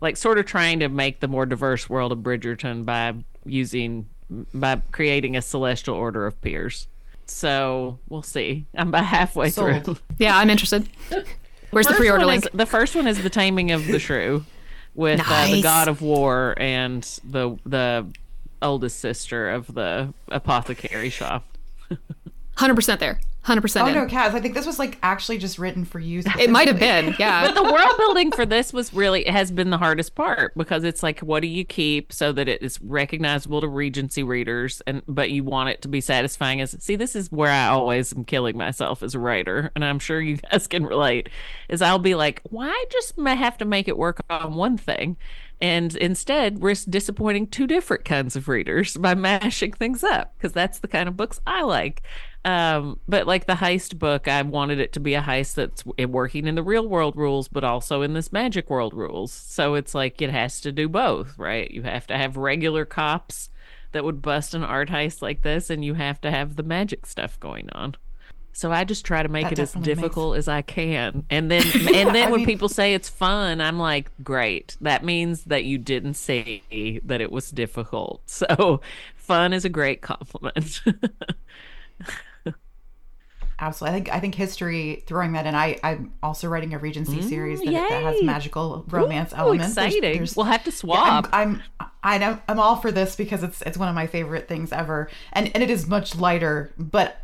[0.00, 4.08] like sort of trying to make the more diverse world of Bridgerton by using
[4.54, 6.88] by creating a celestial order of peers.
[7.26, 8.66] So we'll see.
[8.74, 9.84] I'm about halfway Sold.
[9.84, 9.96] through.
[10.18, 10.88] Yeah, I'm interested.
[11.70, 12.46] Where's the pre-order link?
[12.46, 14.44] Is, the first one is the Taming of the Shrew,
[14.94, 18.06] with uh, the God of War and the the
[18.62, 21.44] eldest sister of the apothecary shop.
[22.56, 23.20] Hundred percent there.
[23.42, 23.88] Hundred percent.
[23.88, 26.22] oh no, Cass, I think this was like actually just written for you.
[26.38, 27.14] It might have been.
[27.18, 27.46] Yeah.
[27.46, 30.84] But the world building for this was really it has been the hardest part because
[30.84, 35.02] it's like what do you keep so that it is recognizable to Regency readers and
[35.08, 38.24] but you want it to be satisfying as see this is where I always am
[38.24, 41.30] killing myself as a writer and I'm sure you guys can relate
[41.68, 45.16] is I'll be like why just have to make it work on one thing
[45.60, 50.78] and instead risk disappointing two different kinds of readers by mashing things up because that's
[50.78, 52.02] the kind of books I like
[52.44, 56.46] um but like the heist book i wanted it to be a heist that's working
[56.46, 59.30] in the real world rules but also in this magic world rules.
[59.30, 61.70] So it's like it has to do both right?
[61.70, 63.50] You have to have regular cops
[63.92, 67.04] that would bust an art heist like this and you have to have the magic
[67.06, 67.96] stuff going on.
[68.52, 71.24] So i just try to make That it as definitely makes- difficult as i can.
[71.28, 71.62] And then
[71.94, 74.78] and then when mean- people say it's fun i'm like great.
[74.80, 78.22] That means that you didn't see that it was difficult.
[78.26, 78.80] So
[79.16, 80.80] fun is a great compliment
[83.62, 83.90] Absolutely.
[83.90, 85.54] I think I think history throwing that in.
[85.54, 89.76] I I'm also writing a Regency mm, series that, that has magical romance Ooh, elements.
[89.76, 93.16] Exciting there's- we'll have to Yeah, swap I'm, I'm I know I'm all for this
[93.16, 96.72] because it's it's one of my favorite things ever, and and it is much lighter.
[96.78, 97.18] But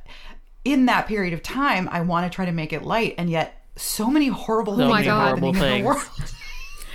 [0.65, 3.63] in that period of time, I want to try to make it light, and yet
[3.77, 5.29] so many horrible So things my are God.
[5.29, 6.03] happening horrible in the world.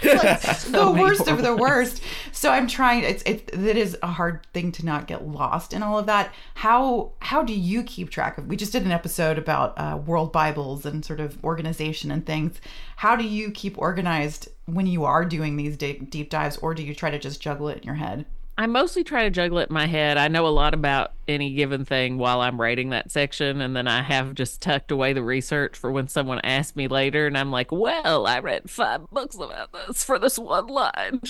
[0.04, 2.02] like the many worst of the worst.
[2.32, 3.04] So I'm trying.
[3.04, 3.50] It's it.
[3.54, 6.34] It is a hard thing to not get lost in all of that.
[6.56, 8.48] How how do you keep track of?
[8.48, 12.60] We just did an episode about uh, world Bibles and sort of organization and things.
[12.98, 16.84] How do you keep organized when you are doing these deep, deep dives, or do
[16.84, 18.26] you try to just juggle it in your head?
[18.58, 20.18] I mostly try to juggle it in my head.
[20.18, 23.88] I know a lot about any given thing while I'm writing that section, and then
[23.88, 27.50] I have just tucked away the research for when someone asks me later, and I'm
[27.52, 31.22] like, "Well, I read five books about this for this one line,"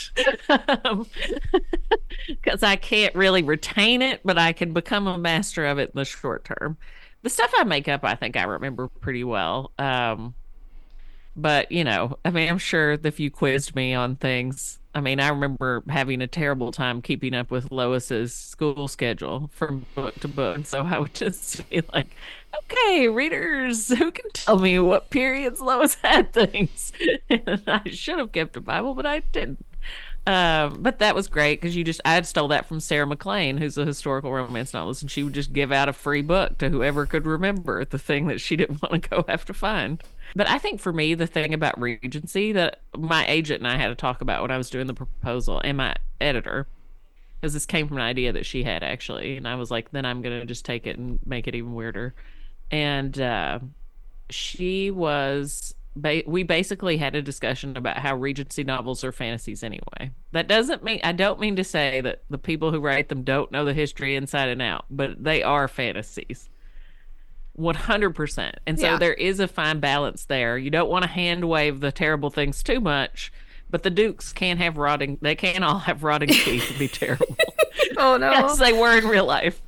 [2.27, 5.99] because I can't really retain it, but I can become a master of it in
[5.99, 6.77] the short term.
[7.21, 9.71] The stuff I make up, I think I remember pretty well.
[9.77, 10.34] Um,
[11.36, 15.19] but you know, I mean, I'm sure if you quizzed me on things, I mean,
[15.19, 20.27] I remember having a terrible time keeping up with Lois's school schedule from book to
[20.27, 20.65] book.
[20.65, 22.15] So I would just be like,
[22.63, 26.91] "Okay, readers, who can tell me what periods Lois had things?"
[27.30, 29.65] and I should have kept a Bible, but I didn't.
[30.27, 33.77] Um, but that was great because you just I stole that from Sarah MacLean, who's
[33.77, 37.08] a historical romance novelist, and she would just give out a free book to whoever
[37.08, 40.04] could remember the thing that she didn't want to go have to find.
[40.36, 43.89] But I think for me, the thing about Regency that my agent and I had
[43.89, 46.67] to talk about when I was doing the proposal, and my editor,
[47.39, 50.06] because this came from an idea that she had actually, and I was like, then
[50.06, 52.13] I'm gonna just take it and make it even weirder.
[52.70, 53.60] And uh,
[54.30, 60.12] she was ba- we basically had a discussion about how regency novels are fantasies anyway.
[60.32, 63.52] That doesn't mean i don't mean to say that the people who write them don't
[63.52, 66.50] know the history inside and out but they are fantasies
[67.58, 68.98] 100% and so Yeah.
[68.98, 70.58] there is a fine balance there.
[70.58, 73.32] You don't want to hand wave the terrible things too much
[73.70, 77.38] but the dukes can't have rotting they can't all have rotting teeth and be terrible
[77.97, 78.32] Oh no.
[78.32, 79.62] as they were in real life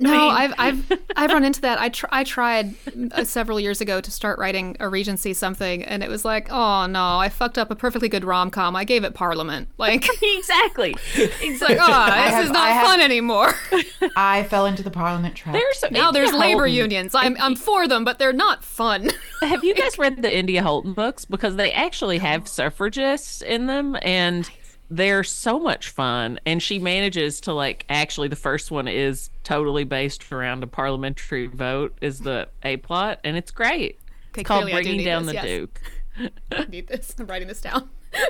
[0.00, 1.78] No, I've I've I've run into that.
[1.78, 2.74] I tr- I tried
[3.12, 6.86] uh, several years ago to start writing a Regency something, and it was like, oh
[6.86, 8.74] no, I fucked up a perfectly good rom com.
[8.74, 9.68] I gave it Parliament.
[9.76, 13.52] Like exactly it's like, oh, this have- is not have- fun anymore.
[14.16, 15.52] I fell into the Parliament trap.
[15.54, 17.14] there's now there's India labor unions.
[17.14, 19.10] I'm I'm for them, but they're not fun.
[19.42, 21.24] Have you guys read the India Holton books?
[21.26, 24.48] Because they actually have suffragists in them and
[24.90, 26.40] they're so much fun.
[26.44, 31.46] And she manages to like actually the first one is totally based around a parliamentary
[31.46, 33.98] vote is the A plot and it's great.
[34.32, 35.44] Okay, It's called clearly do Bringing Down this, the yes.
[35.44, 35.80] Duke.
[36.52, 37.14] I need this.
[37.18, 37.88] I'm writing this down.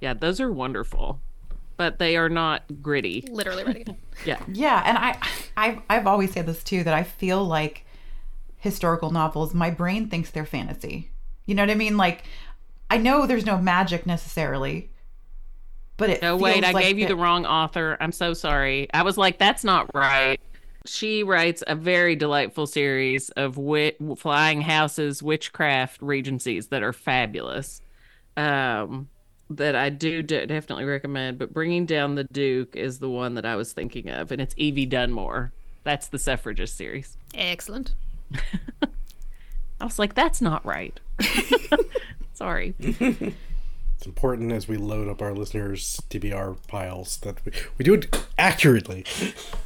[0.00, 1.20] Yeah, those are wonderful,
[1.76, 3.22] but they are not gritty.
[3.30, 3.84] Literally ready.
[4.24, 4.42] Yeah.
[4.48, 5.18] Yeah, and I,
[5.56, 7.84] I've I've always said this too that I feel like
[8.58, 11.10] historical novels, my brain thinks they're fantasy.
[11.46, 11.96] You know what I mean?
[11.96, 12.24] Like,
[12.90, 14.89] I know there's no magic necessarily,
[16.00, 16.22] but it.
[16.22, 17.96] No, wait, feels I like gave you the wrong author.
[18.00, 18.88] I'm so sorry.
[18.92, 20.40] I was like, that's not right.
[20.86, 27.82] She writes a very delightful series of wi- flying houses, witchcraft regencies that are fabulous.
[28.36, 29.08] Um,
[29.50, 31.38] that I do de- definitely recommend.
[31.38, 34.54] But Bringing Down the Duke is the one that I was thinking of, and it's
[34.56, 35.52] Evie Dunmore.
[35.84, 37.16] That's the suffragist series.
[37.34, 37.94] Excellent.
[39.80, 40.98] I was like, that's not right.
[42.32, 42.74] sorry.
[44.00, 48.24] It's important as we load up our listeners' TBR piles that we, we do it
[48.38, 49.04] accurately.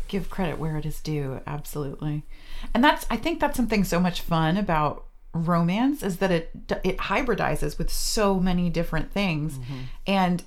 [0.09, 2.25] give credit where it is due absolutely.
[2.75, 6.51] And that's i think that's something so much fun about romance is that it
[6.83, 9.57] it hybridizes with so many different things.
[9.57, 9.79] Mm-hmm.
[10.09, 10.43] And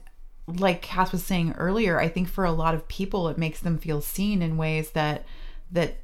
[0.48, 3.78] like Cass was saying earlier i think for a lot of people it makes them
[3.78, 5.26] feel seen in ways that
[5.72, 5.96] that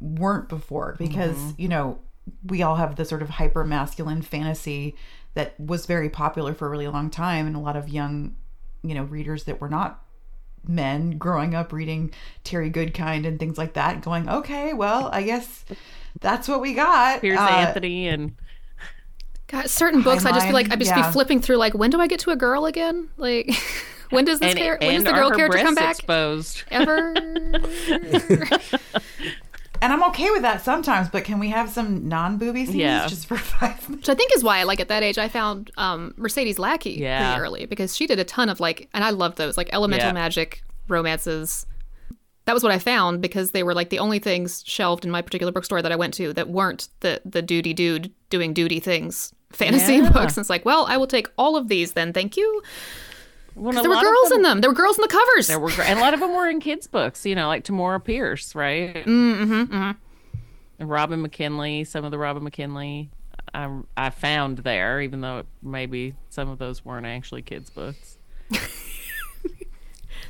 [0.00, 1.60] weren't before because mm-hmm.
[1.60, 1.98] you know
[2.46, 4.94] we all have the sort of hyper masculine fantasy
[5.34, 8.36] that was very popular for a really long time and a lot of young
[8.82, 10.02] you know readers that were not
[10.66, 12.12] men growing up reading
[12.44, 15.64] Terry Goodkind and things like that, going, okay, well, I guess
[16.20, 17.20] that's what we got.
[17.20, 18.34] Piers Uh, Anthony and
[19.48, 21.06] God, certain books, I just feel Heinlein, like I just yeah.
[21.06, 23.08] be flipping through, like, when do I get to a girl again?
[23.16, 23.54] Like,
[24.10, 25.96] when does this and, char- when does the girl character come back?
[25.96, 26.62] exposed.
[26.70, 27.14] Ever?
[29.82, 33.06] And I'm okay with that sometimes, but can we have some non booby scenes Yeah.
[33.08, 34.06] just for five minutes?
[34.06, 37.32] Which I think is why, like at that age, I found um, Mercedes Lackey Yeah.
[37.34, 40.06] pretty early because she did a ton of like, and I love those like elemental
[40.08, 40.12] Yeah.
[40.12, 41.66] magic romances.
[42.44, 45.20] That was what I found because they were like the only things shelved in my
[45.22, 49.32] particular bookstore that I went to that weren't the the duty dude doing duty things
[49.52, 50.10] fantasy Yeah.
[50.12, 50.36] books.
[50.36, 52.62] And it's like, well, I will take all of these then, thank you.
[53.54, 54.60] Well, 'Cause There were girls them- in them.
[54.60, 55.46] There were girls in the covers.
[55.48, 58.02] There were, and a lot of them were in kids' books, you know, like Tamora
[58.02, 58.94] Pierce, right?
[58.94, 59.62] Mm-hmm.
[59.64, 59.90] mm-hmm.
[60.86, 63.08] Robin McKinley, some of the Robin McKinley
[63.54, 68.16] I, I found there, even though maybe some of those weren't actually kids' books.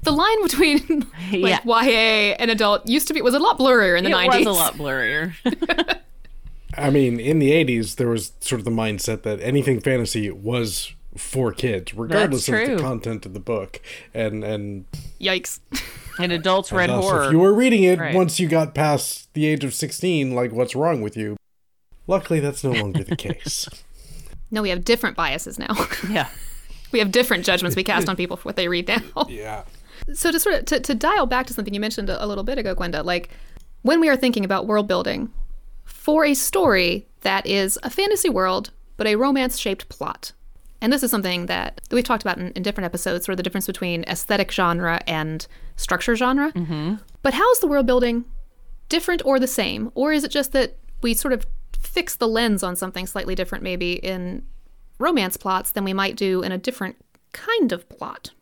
[0.03, 4.05] the line between like YA and adult used to be was a lot blurrier in
[4.05, 4.41] the nineties.
[4.41, 4.47] it 90s.
[4.47, 5.33] was a lot blurrier.
[6.77, 10.93] I mean, in the 80s, there was sort of the mindset that anything fantasy was
[11.17, 13.81] for kids, regardless of the content of the book.
[14.15, 14.87] And and
[15.21, 15.61] Yikes.
[16.19, 17.25] and adults read thus, horror.
[17.25, 18.15] if you were reading it Right.
[18.15, 21.37] once you got past the age of 16, like, what's wrong with you?
[22.07, 23.69] Luckily, that's no longer the case.
[24.55, 25.75] No, we have different biases now.
[26.11, 26.29] Yeah.
[26.93, 29.27] we have different judgments we cast on people for what they read now.
[29.31, 29.65] yeah.
[30.13, 32.45] So to sort of to, to dial back to something you mentioned a, a little
[32.45, 33.31] bit ago, Gwenda, like
[33.81, 35.33] when we are thinking about world building
[35.85, 40.33] for a story that is a fantasy world but a romance shaped plot.
[40.83, 43.45] And this is something that we've talked about in, in different episodes, sort of the
[43.45, 46.51] difference between aesthetic genre and structure genre.
[46.53, 46.97] Mm-hmm.
[47.23, 48.25] But how is the world building
[48.89, 49.93] different or the same?
[49.95, 51.47] Or is it just that we sort of
[51.79, 54.45] fix the lens on something slightly different, maybe in
[54.99, 56.97] romance plots, than we might do in a different
[57.33, 58.33] kind of plot?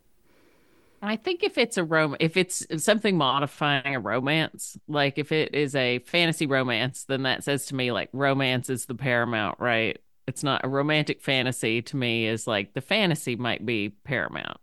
[1.03, 5.55] I think if it's a rom, if it's something modifying a romance, like if it
[5.55, 9.99] is a fantasy romance, then that says to me like romance is the paramount, right?
[10.31, 14.61] It's not a romantic fantasy to me is like the fantasy might be paramount.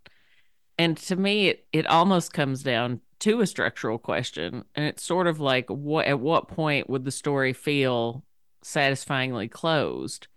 [0.80, 5.28] And to me it it almost comes down to a structural question and it's sort
[5.28, 8.24] of like what at what point would the story feel
[8.64, 10.28] satisfyingly closed?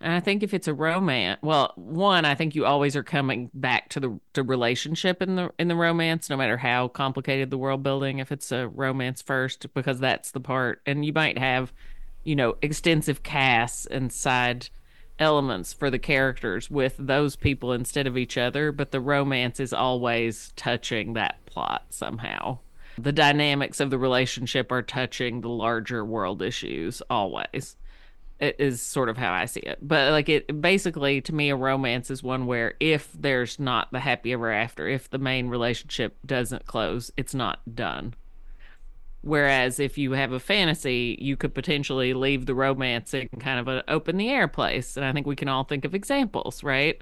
[0.00, 3.50] And I think if it's a romance, well, one, I think you always are coming
[3.54, 7.58] back to the to relationship in the in the romance, no matter how complicated the
[7.58, 8.18] world building.
[8.18, 11.72] If it's a romance first, because that's the part, and you might have,
[12.24, 14.68] you know, extensive casts and side
[15.18, 19.72] elements for the characters with those people instead of each other, but the romance is
[19.72, 22.58] always touching that plot somehow.
[22.98, 27.76] The dynamics of the relationship are touching the larger world issues always
[28.40, 29.78] it is sort of how I see it.
[29.80, 34.00] But like it basically to me a romance is one where if there's not the
[34.00, 38.14] happy ever after, if the main relationship doesn't close, it's not done.
[39.24, 43.68] Whereas if you have a fantasy, you could potentially leave the romance in kind of
[43.68, 44.98] an open the air place.
[44.98, 47.00] And I think we can all think of examples, right?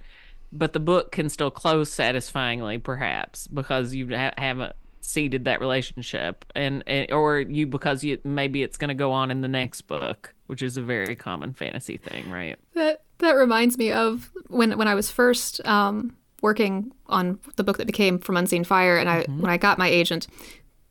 [0.53, 6.45] But the book can still close satisfyingly, perhaps, because you ha- haven't seeded that relationship,
[6.55, 9.83] and, and or you because you maybe it's going to go on in the next
[9.83, 12.57] book, which is a very common fantasy thing, right?
[12.75, 17.79] That that reminds me of when when I was first um, working on the book
[17.79, 20.29] that became From Unseen Fire, and I when I got my agent,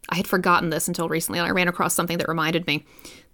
[0.09, 2.85] I had forgotten this until recently, and I ran across something that reminded me.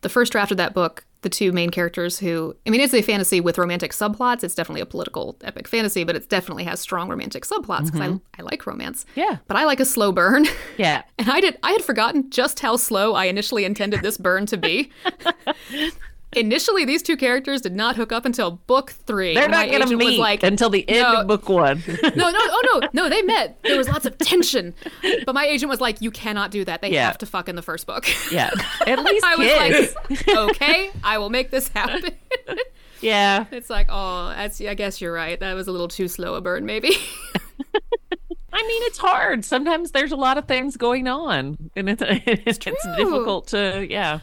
[0.01, 3.01] The first draft of that book, the two main characters who I mean it's a
[3.01, 4.43] fantasy with romantic subplots.
[4.43, 8.07] It's definitely a political epic fantasy, but it definitely has strong romantic subplots because I,
[8.07, 8.39] mm-hmm.
[8.39, 9.05] I like romance.
[9.15, 9.38] Yeah.
[9.47, 10.45] But I like a slow burn.
[10.78, 11.01] Yeah.
[11.18, 14.57] And I did I had forgotten just how slow I initially intended this burn to
[14.57, 14.91] be.
[16.39, 19.33] initially these two characters did not hook up until book 3.
[19.33, 21.21] They're not going to meet like until the end no.
[21.21, 21.83] of book one.
[21.88, 23.61] no, no, oh no, no, they met.
[23.63, 24.73] There was lots of tension.
[25.25, 26.81] But my agent was like, you cannot do that.
[26.81, 27.05] They Yeah.
[27.07, 28.05] have to fuck in the first book.
[28.31, 28.49] yeah.
[28.88, 32.11] At least I was like, okay, I will make this happen.
[33.01, 33.45] yeah.
[33.51, 35.39] It's like, oh, that's, I guess you're right.
[35.39, 36.95] That was a little too slow a burn, maybe.
[38.53, 39.45] I mean, it's hard.
[39.45, 44.21] Sometimes there's a lot of things going on, and it's it's, difficult to yeah.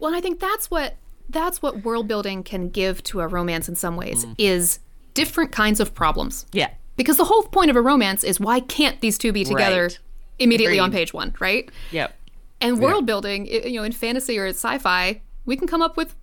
[0.00, 0.94] well, I think that's what
[1.28, 4.34] that's what world building can give to a romance in some ways mm.
[4.38, 4.78] is
[5.14, 6.46] different kinds of problems.
[6.52, 6.70] Yeah.
[6.96, 9.98] Because the whole point of a romance is why can't these two be together Right.
[10.38, 11.70] immediately on page one, right?
[11.90, 12.14] Yep.
[12.60, 16.14] And world building, you know, in fantasy or sci-fi, we can come up with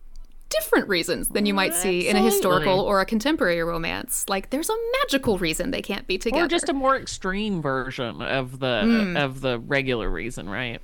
[0.49, 4.26] different reasons than you might see in a historical or a contemporary romance.
[4.28, 6.45] Like there's a magical reason they can't be together.
[6.45, 9.24] Or just a more extreme version of the mm.
[9.24, 10.82] of the regular reason, right?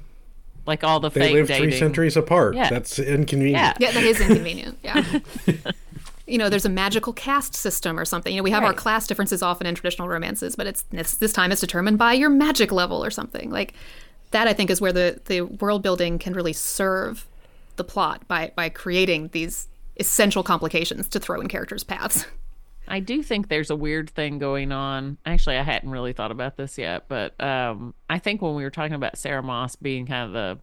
[0.65, 1.69] Like all the They fake live dating.
[1.69, 2.55] three centuries apart.
[2.55, 2.69] Yeah.
[2.69, 3.77] That's inconvenient.
[3.79, 3.87] Yeah.
[3.87, 4.77] Yeah, that is inconvenient.
[4.83, 5.19] Yeah.
[6.27, 8.33] you know, there's a magical caste system or something.
[8.33, 11.33] You know, we have our class differences often in traditional romances, but it's this, this
[11.33, 13.49] time it's determined by your magic level or something.
[13.49, 13.73] Like
[14.31, 17.25] that I think is where the the world building can really serve
[17.77, 22.25] the plot by by creating these essential complications to throw in characters' paths.
[22.89, 25.17] I do think there's a weird thing going on.
[25.25, 28.71] Actually, I hadn't really thought about this yet, but um, I think when we were
[28.71, 30.59] talking about Sarah Maas being kind of the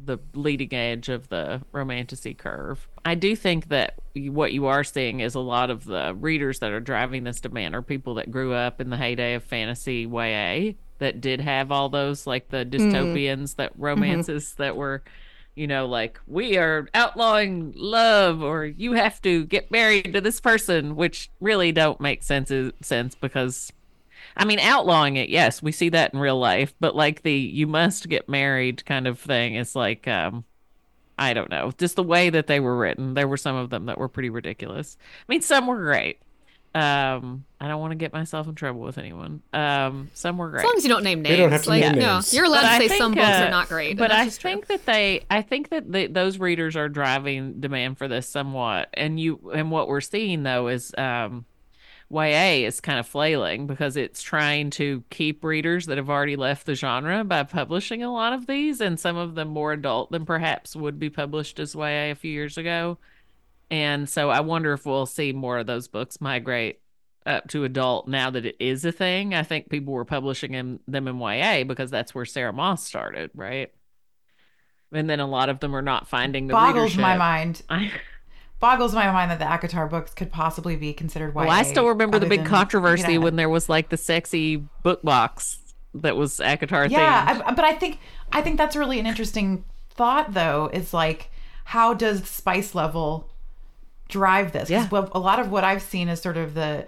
[0.00, 5.18] the leading edge of the romantasy curve, I do think that what you are seeing
[5.18, 8.52] is a lot of the readers that are driving this demand are people that grew
[8.52, 13.56] up in the heyday of fantasy YA that did have all those like the dystopians
[13.56, 15.02] that romances that were
[15.58, 20.40] you know, like we are outlawing love or you have to get married to this
[20.40, 23.72] person, which really don't make sense sense because
[24.36, 27.66] I mean outlawing it, yes, we see that in real life, but like the you
[27.66, 30.44] must get married kind of thing is like um
[31.18, 33.14] I don't know, just the way that they were written.
[33.14, 34.96] There were some of them that were pretty ridiculous.
[35.00, 36.20] I mean, some were great.
[36.78, 39.42] Um, I don't want to get myself in trouble with anyone.
[39.52, 40.60] Um, some were great.
[40.60, 41.38] As long as you don't name names.
[41.38, 42.32] don't have to like, name no, names.
[42.32, 43.96] you're allowed But to I say some think, books uh, are not great.
[43.96, 44.50] But I just true.
[44.50, 48.90] think that they, I think that the, those readers are driving demand for this somewhat.
[48.94, 51.46] And you, and what we're seeing though is, um,
[52.10, 56.64] YA is kind of flailing because it's trying to keep readers that have already left
[56.64, 60.24] the genre by publishing a lot of these, and some of them more adult than
[60.24, 62.96] perhaps would be published as YA a few years ago.
[63.70, 66.80] And so I wonder if we'll see more of those books migrate
[67.26, 69.34] up to adult now that it is a thing.
[69.34, 73.30] I think people were publishing in, them in YA because that's where Sarah Maas started,
[73.34, 73.70] right?
[74.92, 77.62] And then a lot of them are not finding the boggles my mind.
[77.68, 77.92] I,
[78.60, 81.42] Boggles my mind that the ACOTAR books could possibly be considered YA.
[81.42, 85.00] well, I still remember the big than- controversy when there was like the sexy book
[85.02, 85.58] box
[85.94, 87.42] that was ACOTAR yeah.
[87.46, 87.98] I, but i think
[88.32, 91.30] i think that's really an interesting thought though is like
[91.64, 93.30] how does spice level
[94.08, 94.88] drive this Yeah.
[94.90, 96.86] a lot of what i've seen is sort of the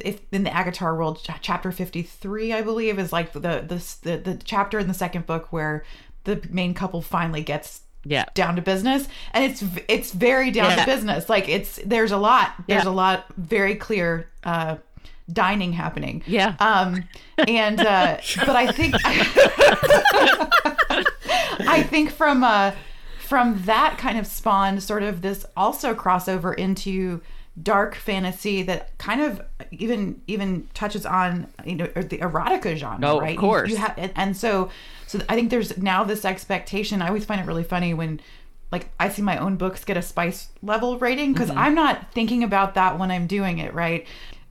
[0.00, 4.16] if in the ACOTAR world, chapter fifty three, I believe, is like the, the the
[4.16, 5.84] the chapter in the second book where
[6.22, 8.26] the main couple finally gets yeah.
[8.34, 10.84] down to business, and it's it's very down Yeah.
[10.84, 11.28] to business.
[11.28, 12.90] Like it's there's a lot there's Yeah.
[12.90, 14.76] a lot very clear uh,
[15.32, 16.22] dining happening.
[16.28, 16.54] Yeah.
[16.60, 17.08] Um,
[17.48, 18.94] and uh, but I think
[21.68, 22.72] I think from uh,
[23.32, 27.18] from that kind of spawned sort of this also crossover into
[27.62, 33.16] dark fantasy that kind of even even touches on you know the erotica genre, Oh,
[33.16, 33.32] of right?
[33.32, 33.70] You- course.
[33.70, 34.68] You, have and, so
[35.06, 37.00] so I think there's now this expectation.
[37.00, 38.20] I always find it really funny when
[38.70, 41.58] like I see my own books get a spice level rating because mm-hmm.
[41.58, 44.06] I'm not thinking about that when I'm doing it, right?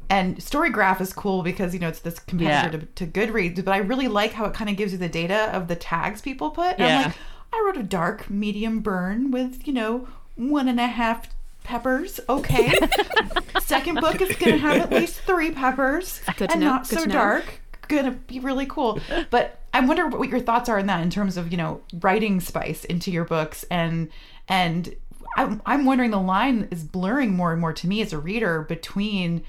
[0.10, 2.86] And Storygraph is cool because you know it's this competitor Yeah.
[2.96, 5.56] to, to Goodreads, but I really like how it kind of gives you the data
[5.56, 6.80] of the tags people put.
[6.80, 7.06] And I'm Yeah.
[7.10, 7.16] like,
[7.54, 11.28] I wrote a dark medium burn with you know one and a half
[11.64, 12.20] peppers.
[12.28, 12.74] Okay,
[13.62, 17.00] second book is gonna have at least three peppers Good to and know, not good
[17.00, 17.62] so to dark.
[17.88, 19.00] Gonna be really cool.
[19.30, 22.40] But I wonder what your thoughts are on that in terms of you know writing
[22.40, 24.10] spice into your books and
[24.48, 24.96] and
[25.36, 28.62] I'm I'm wondering the line is blurring more and more to me as a reader
[28.62, 29.44] between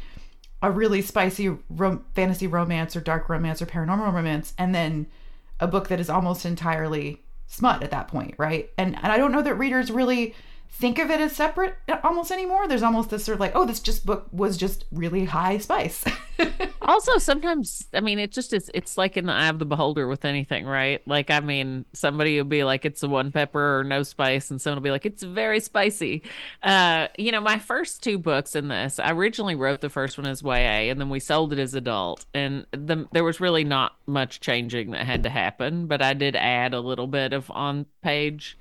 [0.61, 5.07] a really spicy rom- fantasy romance or dark romance or paranormal romance and then
[5.59, 7.21] a book that is almost entirely
[7.53, 8.71] smut at that point right?
[8.79, 10.35] And and i don't know that readers really
[10.73, 12.67] think of it as separate almost anymore.
[12.67, 16.05] There's almost this sort of like, oh, this just book was just really high spice.
[16.83, 20.09] also sometimes i mean it just is it's like in the eye of the beholder
[20.09, 23.85] with anything right like i mean somebody will be like it's a one pepper or
[23.85, 26.23] no spice and someone will be like it's very spicy
[26.63, 30.27] uh you know my first two books in this i originally wrote the first one
[30.27, 33.93] as ya and then we sold it as adult and the, there was really not
[34.07, 37.87] much changing that had to happen but i did add a little bit of on
[38.03, 38.59] page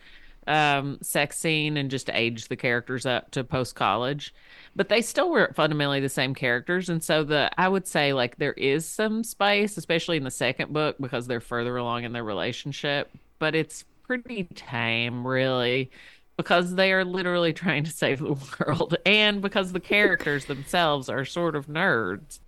[0.47, 4.33] um sex scene and just age the characters up to post college
[4.75, 6.89] but they still were fundamentally the same characters.
[6.89, 10.71] And so the i would say like there is some spice especially in the second
[10.73, 13.09] book because they're further along in their relationship.
[13.39, 15.91] But it's pretty tame really
[16.37, 21.25] because they are literally trying to save the world and because the characters themselves are
[21.25, 22.39] sort of nerds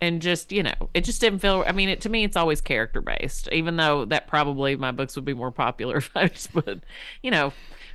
[0.00, 2.60] and just you know it just didn't feel i mean it to me it's always
[2.60, 6.52] character based even though that probably my books would be more popular if i just
[6.52, 6.82] put
[7.22, 7.52] you know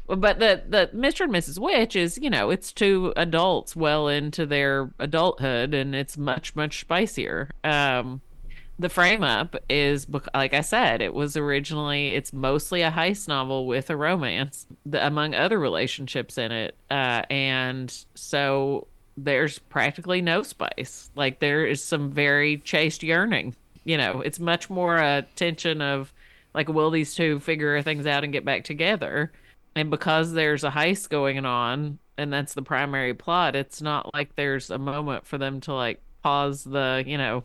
[0.08, 1.22] but the the Mr.
[1.22, 1.58] and Mrs.
[1.58, 6.86] witch is, you know, it's two adults well into their adulthood and it's much much
[6.86, 7.50] spicier.
[7.64, 8.22] Um
[8.78, 13.66] the frame up is like I said, it was originally it's mostly a heist novel
[13.66, 16.76] with a romance among other relationships in it.
[16.92, 18.88] Uh and so
[19.18, 21.10] there's practically no spice.
[21.16, 23.56] Like there is some very chaste yearning.
[23.84, 26.12] You know, it's much more a tension of
[26.56, 29.32] like will these two figure things out and get back together
[29.76, 34.36] and because there's a heist going on and that's the primary plot it's not like
[34.36, 37.44] there's a moment for them to like pause the you know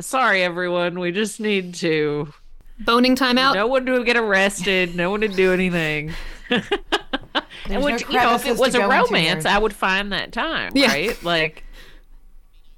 [0.00, 2.32] sorry everyone we just need to
[2.80, 6.12] boning time out no one to get arrested no one to do anything
[7.68, 10.72] and which no you know if it was a romance i would find that time
[10.74, 10.88] Yeah.
[10.88, 11.22] right?
[11.24, 11.64] Like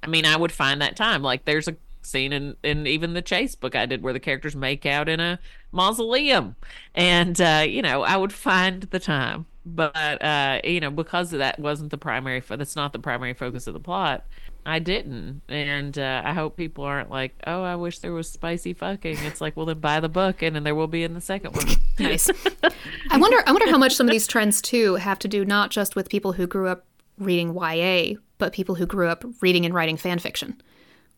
[0.03, 1.23] i mean i would find that time.
[1.23, 4.57] Like there's a scene in in even the chase book i did where the characters
[4.57, 5.39] make out in a
[5.73, 6.57] mausoleum.
[6.95, 9.47] And uh you know i would find the time.
[9.67, 13.67] But uh you know because that wasn't the primary fo- that's not the primary focus
[13.67, 14.25] of the plot
[14.67, 18.73] i didn't and uh i hope people aren't like oh i wish there was spicy
[18.73, 21.21] fucking it's like well then buy the book and then there will be in the
[21.21, 21.67] second one
[21.99, 22.29] nice
[23.11, 25.71] i wonder i wonder how much some of these trends too have to do not
[25.71, 26.85] just with people who grew up
[27.19, 30.61] reading ya but people who grew up reading and writing fan fiction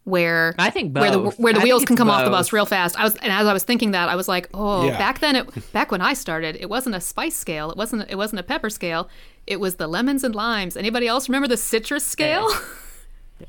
[0.04, 2.52] where I think where the where the I wheels can it's come off the bus
[2.52, 2.98] real fast.
[2.98, 4.98] I was and as I was thinking that I was like, oh, Yeah.
[4.98, 7.70] back then it back when I started, it wasn't a spice scale.
[7.70, 9.08] It wasn't it wasn't a pepper scale.
[9.46, 10.76] It was the lemons and limes.
[10.76, 12.48] Anybody else remember the citrus scale?
[12.50, 12.58] yeah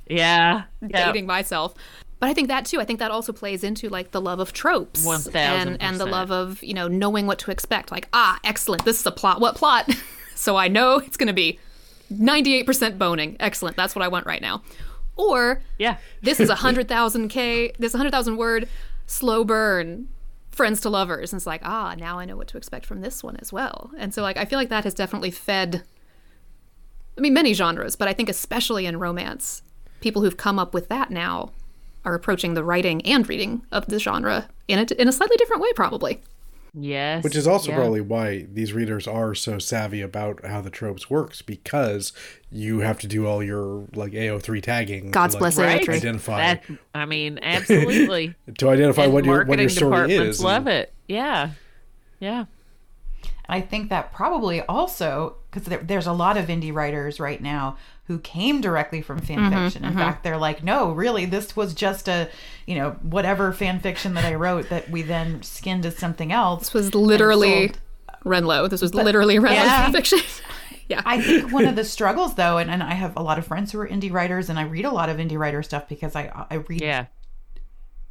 [0.08, 1.76] yeah Dating myself.
[2.20, 2.80] But I think that too.
[2.80, 5.36] I think that also plays into like the love of tropes 1000%.
[5.36, 7.92] and and the love of you know knowing what to expect.
[7.92, 8.86] Like ah, excellent.
[8.86, 9.42] This is a plot.
[9.42, 9.94] What plot?
[10.36, 11.60] so I know it's going to be
[12.10, 13.36] ninety eight percent boning.
[13.42, 13.76] Excellent.
[13.76, 14.62] That's what I want right now.
[15.18, 18.68] Or yeah this is a hundred thousand k this hundred thousand word
[19.06, 20.08] slow burn
[20.52, 23.24] friends to lovers and it's like ah now i know what to expect from this
[23.24, 25.84] one as well and so like i feel like that has definitely fed
[27.18, 29.64] i mean many genres but i think especially in romance
[30.04, 31.52] people who've come up with that now
[32.06, 35.62] are approaching the writing and reading of the genre in a, in a slightly different
[35.62, 36.20] way probably
[36.74, 37.78] yes Which is also yeah.
[37.78, 42.12] probably why these readers are so savvy about how the tropes works because
[42.52, 45.12] you have to do all your like AO3 tagging.
[45.12, 45.94] God's to, bless like, AO3.
[45.94, 50.44] Identify that i mean absolutely to identify and what your what your story is.
[50.44, 51.52] love and- it yeah
[52.20, 52.46] yeah
[53.50, 57.78] I think that probably also because there, there's a lot of indie writers right now
[58.08, 59.86] who came directly from fan Mm-hmm, fiction.
[59.86, 62.30] In fact, they're like, no, really, this was just a,
[62.68, 66.60] you know, whatever fan fiction that I wrote that we then skinned as something else.
[66.64, 67.80] this was literally sold.
[68.26, 69.92] Reylo this was literally Reylo's Yeah.
[69.92, 70.20] fiction
[70.90, 73.46] yeah I think one of the struggles, though, and, and I have a lot of
[73.48, 76.16] friends who are indie writers, and I read a lot of indie writer stuff because
[76.16, 77.06] I I read yeah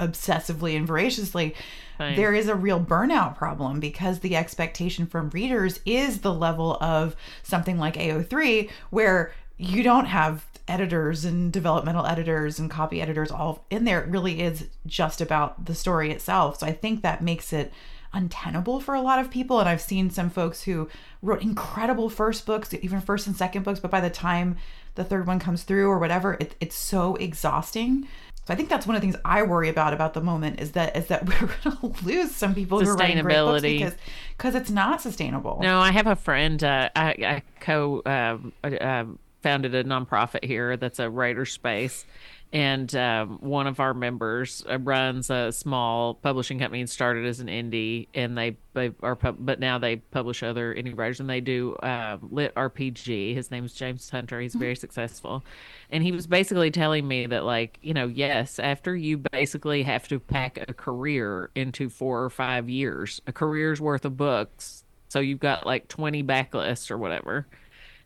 [0.01, 1.55] obsessively and voraciously,
[1.99, 2.17] Same.
[2.17, 7.15] there is a real burnout problem because the expectation from readers is the level of
[7.43, 9.33] something like AO3, where
[9.63, 14.03] you don't have editors and developmental editors and copy editors all in there.
[14.03, 16.59] It really is just about the story itself.
[16.59, 17.73] So I think that makes it
[18.13, 19.61] untenable for a lot of people.
[19.61, 20.89] And I've seen some folks who
[21.23, 24.57] wrote incredible first books, even first and second books, but by the time
[24.95, 28.07] the third one comes through or whatever, it, it's so exhausting.
[28.45, 30.73] So I think that's one of the things I worry about about the moment is
[30.73, 33.95] that is that we're going to lose some people who are writing great books because
[34.37, 35.61] because it's not sustainable.
[35.63, 36.63] No, I have a friend.
[36.63, 42.05] Uh, I, I co um, uh, um, founded a nonprofit here that's a writer space,
[42.53, 47.41] and um, one of our members uh, runs a small publishing company and started as
[47.41, 51.31] an indie, and they they are pub- but now they publish other indie writers, and
[51.31, 53.35] they do um, lit RPG.
[53.35, 54.39] His name's James Hunter.
[54.39, 55.43] He's very successful,
[55.91, 60.07] and he was basically telling me that like you know yes, after you basically have
[60.09, 64.85] to pack a career into four or five years, a career's worth of books.
[65.09, 67.47] So you've got like 20 backlists or whatever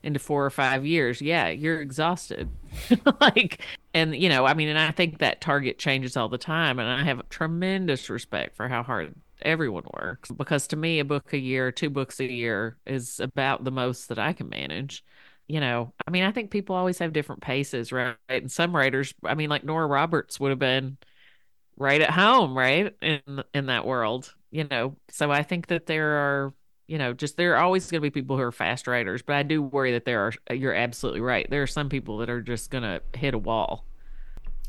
[0.07, 1.21] into four or five years.
[1.21, 2.49] Yeah, you're exhausted.
[3.21, 3.61] like,
[3.93, 6.79] and you know, I mean, and I think that target changes all the time.
[6.79, 11.33] And I have tremendous respect for how hard everyone works because to me, a book
[11.33, 15.05] a year, two books a year is about the most that I can manage
[15.49, 18.17] you know, I mean, I think people always have different paces, right?
[18.29, 20.99] And some writers, I mean, like Nora Roberts would have been
[21.77, 22.95] right at home, right?
[23.03, 24.97] In in that world, you know.
[25.11, 26.55] So I think that there are,
[26.87, 29.37] you know, just there are always going to be people who are fast writers, but
[29.37, 31.49] I do worry that there are you're absolutely right.
[31.51, 33.85] There are some people that are just going to hit a wall.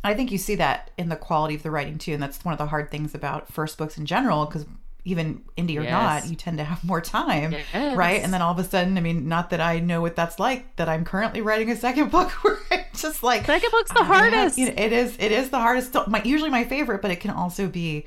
[0.04, 2.54] I think you see that in the quality of the writing too, and that's one
[2.54, 4.66] of the hard things about first books in general because
[5.08, 5.92] even indie or yes.
[5.92, 7.96] not, you tend to have more time, yes.
[7.96, 8.22] right?
[8.22, 10.76] And then all of a sudden, I mean, not that I know what that's like,
[10.76, 14.04] that I'm currently writing a second book where it's just like second book's the oh,
[14.04, 14.58] hardest.
[14.58, 15.16] Have, you know, it is.
[15.18, 15.96] It is the hardest.
[16.08, 18.06] My usually my favorite, but it can also be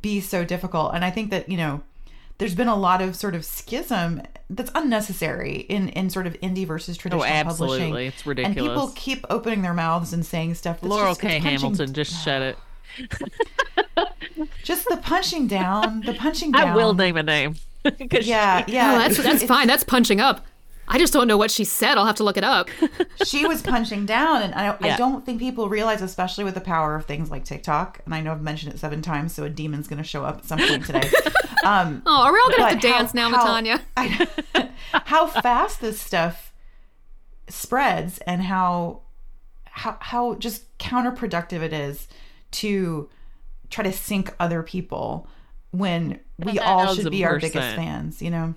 [0.00, 0.94] be so difficult.
[0.94, 1.82] And I think that you know,
[2.38, 6.66] there's been a lot of sort of schism that's unnecessary in in sort of indie
[6.66, 7.78] versus oh, traditional oh, absolutely.
[7.78, 8.06] publishing.
[8.06, 8.58] It's ridiculous.
[8.58, 10.82] And people keep opening their mouths and saying stuff.
[10.82, 11.38] Laurell just, K.
[11.38, 12.58] Hamilton, just shut it.
[14.62, 16.68] Just the punching down, the punching down.
[16.68, 17.56] I will name a name.
[18.10, 18.94] yeah, yeah.
[18.94, 19.66] Oh, that's that's fine.
[19.66, 20.44] That's punching up.
[20.88, 21.98] I just don't know what she said.
[21.98, 22.68] I'll have to look it up.
[23.24, 24.94] she was punching down, and I, yeah.
[24.94, 28.00] I don't think people realize, especially with the power of things like TikTok.
[28.04, 30.38] And I know I've mentioned it seven times, so a demon's going to show up
[30.38, 31.10] at some point today.
[31.64, 33.80] Um, oh, are we all going to have to dance how, now, Natania?
[34.92, 36.52] How, how fast this stuff
[37.48, 39.00] spreads, and how
[39.64, 42.06] how how just counterproductive it is
[42.52, 43.08] to
[43.68, 45.26] try to sink other people
[45.72, 48.54] when we all should be our biggest fans, you know?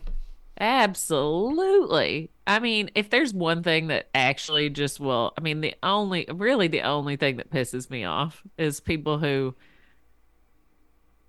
[0.59, 2.29] Absolutely.
[2.45, 6.67] I mean, if there's one thing that actually just will, I mean, the only, really,
[6.67, 9.55] the only thing that pisses me off is people who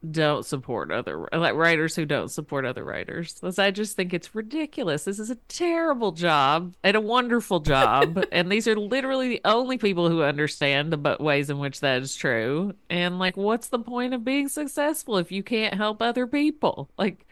[0.09, 3.35] don't support other like writers who don't support other writers.
[3.35, 5.05] Because I just think it's ridiculous.
[5.05, 9.79] This is a terrible job and a wonderful job, and these are literally the only
[9.79, 12.75] people who understand the ways in which that is true.
[12.89, 16.91] And like, what's the point of being successful if you can't help other people?
[16.97, 17.27] Like,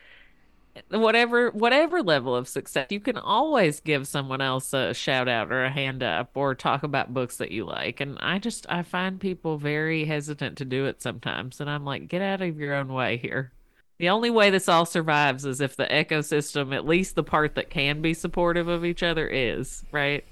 [0.91, 5.65] whatever whatever level of success you can always give someone else a shout out or
[5.65, 9.21] a hand up or talk about books that you like and i just i find
[9.21, 12.89] people very hesitant to do it sometimes and i'm like get out of your own
[12.89, 13.53] way here
[13.99, 17.71] the only way this all survives is if the ecosystem at least the part that
[17.71, 20.25] can be supportive of each other is right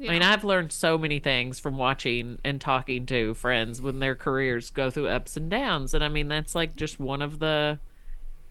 [0.00, 0.10] yeah.
[0.10, 4.14] I mean, I've learned so many things from watching and talking to friends when their
[4.14, 5.92] careers go through ups and downs.
[5.92, 7.80] And I mean, that's like just one of the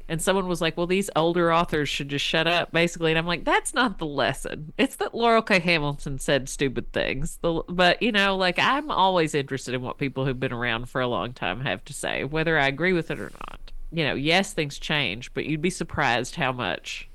[0.10, 3.12] and someone was like, "Well, these older authors should just shut up," basically.
[3.12, 4.74] And I'm like, "That's not the lesson.
[4.78, 5.60] It's that Laurell K.
[5.60, 10.26] Hamilton said stupid things." The, but you know, like I'm always interested in what people
[10.26, 13.20] who've been around for a long time have to say, whether I agree with it
[13.20, 13.60] or not.
[13.92, 17.10] You know, yes, things change, but you'd be surprised how much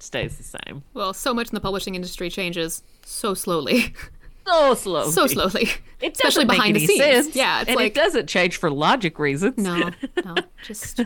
[0.00, 0.82] stays the same.
[0.92, 3.94] Well, so much in the publishing industry changes so slowly.
[4.46, 5.12] so slowly.
[5.12, 5.68] So slowly.
[6.00, 7.00] It Especially behind the scenes.
[7.00, 7.36] Sense.
[7.36, 9.58] Yeah, it's and like it doesn't change for logic reasons.
[9.58, 9.90] No,
[10.24, 10.34] no,
[10.64, 11.00] just.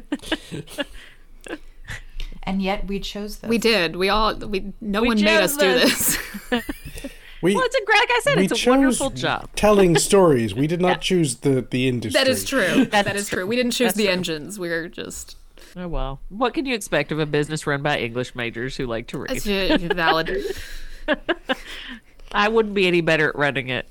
[2.43, 3.49] and yet we chose this.
[3.49, 3.97] We did.
[3.97, 4.35] We all.
[4.35, 6.19] We no we one made us this.
[6.51, 6.65] do this.
[7.41, 9.49] We, well, it's a like I said, it's a wonderful job.
[9.55, 10.57] Telling stories.
[10.57, 10.97] We did not yeah.
[10.97, 12.21] choose the the industry.
[12.21, 12.87] That is true.
[12.87, 13.47] that is true.
[13.47, 14.13] We didn't choose That's the true.
[14.13, 14.59] engines.
[14.59, 15.37] We were just.
[15.77, 16.21] Oh well.
[16.31, 19.41] What can you expect of a business run by English majors who like to read?
[19.41, 20.45] That's valid.
[22.33, 23.89] I wouldn't be any better at running it.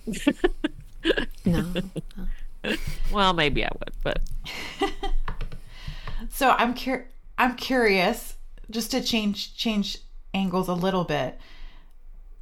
[1.46, 1.66] no.
[3.12, 4.22] Well, maybe I would, but.
[6.30, 7.08] so I'm cur-
[7.38, 8.36] I'm curious,
[8.70, 9.98] just to change change
[10.34, 11.40] angles a little bit.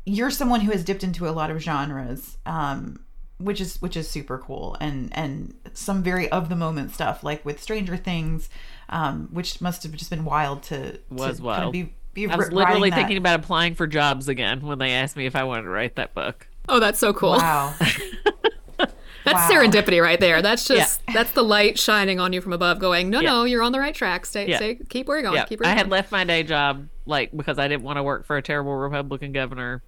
[0.06, 3.00] You're someone who has dipped into a lot of genres, um,
[3.38, 7.44] which is which is super cool, and and some very of the moment stuff, like
[7.46, 8.50] with Stranger Things,
[8.90, 11.58] um, which must have just been wild to was to wild.
[11.58, 14.94] Kind of be be I was literally thinking about applying for jobs again when they
[14.94, 16.48] asked me if I wanted to write that book.
[16.68, 17.34] Oh, that's so cool.
[17.34, 17.76] Wow.
[18.78, 18.94] that's
[19.28, 19.50] wow.
[19.52, 20.42] serendipity right there.
[20.42, 21.14] That's just yeah.
[21.14, 23.30] that's the light shining on you from above, going, no, yeah.
[23.30, 24.26] no, you're on the right track.
[24.26, 24.58] Stay, yeah.
[24.58, 25.46] stay, keep where you're going.
[25.46, 28.26] Keep where I had left my day job like because I didn't want to work
[28.26, 29.84] for a terrible Republican governor.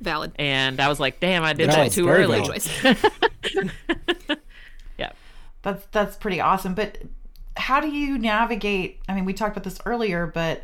[0.00, 0.32] Valid.
[0.36, 2.38] And I was like, damn, I did that too early.
[4.98, 5.12] yeah.
[5.62, 6.74] That's that's pretty awesome.
[6.74, 6.98] But
[7.56, 9.00] how do you navigate?
[9.08, 10.62] I mean, we talked about this earlier, but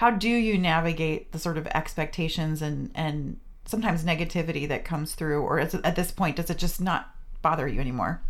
[0.00, 5.42] how do you navigate the sort of expectations and and sometimes negativity that comes through
[5.42, 8.22] or it, at this point does it just not bother you anymore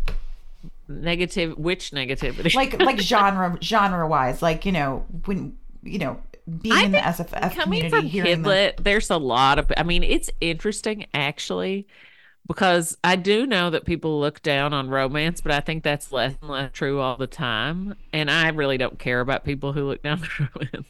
[0.89, 6.21] negative which negativity like like genre genre wise like you know when you know
[6.61, 8.83] being I in the sff coming community from Kidlit, them...
[8.83, 11.87] there's a lot of i mean it's interesting actually
[12.49, 16.35] because I do know that people look down on romance, but I think that's less
[16.41, 17.95] and less true all the time.
[18.13, 20.89] And I really don't care about people who look down on romance.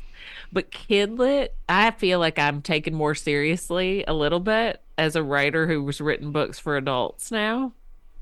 [0.52, 5.66] But Kidlit, I feel like I'm taken more seriously a little bit as a writer
[5.66, 7.72] who was written books for adults now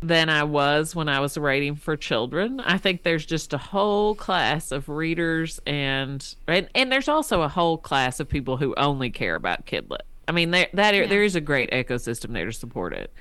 [0.00, 2.61] than I was when I was writing for children.
[2.61, 7.48] I think there's just a whole class of readers and and, and there's also a
[7.48, 10.02] whole class of people who only care about Kidlit.
[10.28, 13.12] I mean, there that there is a great ecosystem there to support it.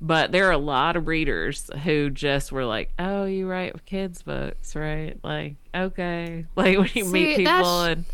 [0.00, 4.22] But there are a lot of readers who just were like, "Oh, you write kids
[4.22, 5.16] books, right?
[5.22, 8.04] Like, okay, like when you See, meet people and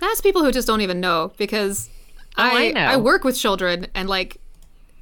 [0.00, 1.88] That's people who just don't even know because
[2.36, 2.80] Oh, I I know.
[2.80, 4.36] I work with children and like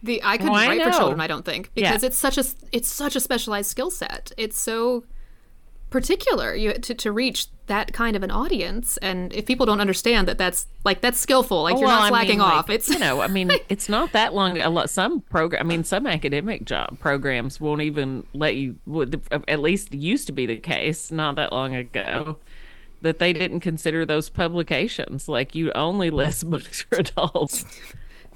[0.03, 1.21] the I couldn't Oh, I write for children.
[1.21, 2.07] I don't think because Yeah.
[2.07, 4.33] it's such a it's such a specialized skill set.
[4.37, 5.05] It's so
[5.91, 10.27] particular you to, to reach that kind of an audience and if people don't understand
[10.29, 12.71] that that's like that's skillful like you're Oh, Well, not I slacking mean, like, off
[12.71, 14.59] it's you know, I mean, it's not that long.
[14.61, 15.61] A lot some program.
[15.61, 18.77] I mean, some academic job programs won't even let you.
[19.49, 22.39] At least used to be the case not that long ago.
[23.03, 27.65] That they didn't consider those publications like you only list books for adults.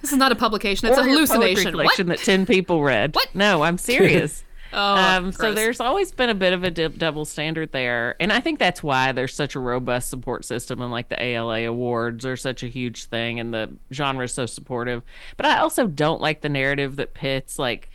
[0.00, 1.72] this is not a publication it's a Or poetry hallucination what?
[1.72, 3.14] collection that ten people read.
[3.14, 3.34] What?
[3.34, 4.44] No, I'm serious.
[4.72, 8.32] oh um, so there's always been a bit of a dip, double standard there, and
[8.32, 12.24] I think that's why there's such a robust support system, and like the ALA awards
[12.24, 15.02] are such a huge thing, and the genre is so supportive.
[15.36, 17.88] But I also don't like the narrative that pits like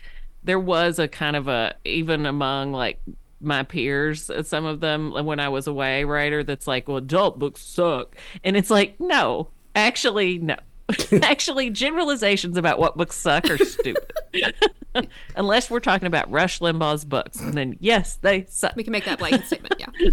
[0.44, 3.00] there was a kind of a even among like
[3.46, 7.38] my peers, uh, some of them when I was away writer, that's like, well, adult
[7.38, 10.56] books suck, and it's like, no, actually, no.
[11.22, 14.12] Actually, generalizations about what books suck are stupid.
[15.34, 18.76] Unless we're talking about Rush Limbaugh's books, and then yes, they suck.
[18.76, 20.10] we can make that blanket statement yeah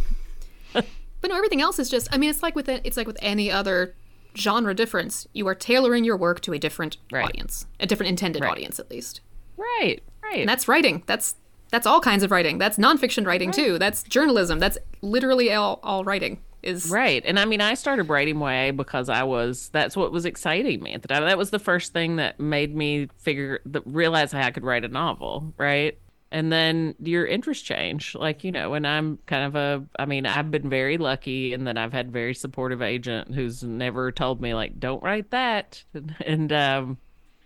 [1.22, 3.18] but no everything else is just i mean it's like with it- it's like with
[3.22, 3.96] any other
[4.36, 7.26] genre difference you are tailoring your work to a different Right.
[7.26, 8.52] audience a different intended Right.
[8.52, 9.22] audience at least
[9.56, 10.40] Right, right.
[10.40, 11.04] And that's writing.
[11.06, 11.36] That's
[11.74, 12.60] that's all kinds of writing.
[12.60, 13.80] That's nonfiction writing too.
[13.80, 14.60] That's journalism.
[14.60, 17.24] That's literally all, all writing is Right.
[17.26, 20.94] And I mean, I started writing YA because I was, that's what was exciting me
[20.94, 21.24] at the time.
[21.24, 24.86] That was the first thing that made me figure, that realize how I could write
[24.86, 25.52] a novel.
[25.58, 25.98] Right.
[26.32, 28.14] And then your interests change.
[28.14, 31.64] Like, you know, and I'm kind of a, I mean, I've been very lucky in
[31.64, 35.84] that I've had very supportive agent who's never told me, like, don't write that.
[36.24, 36.98] And, um,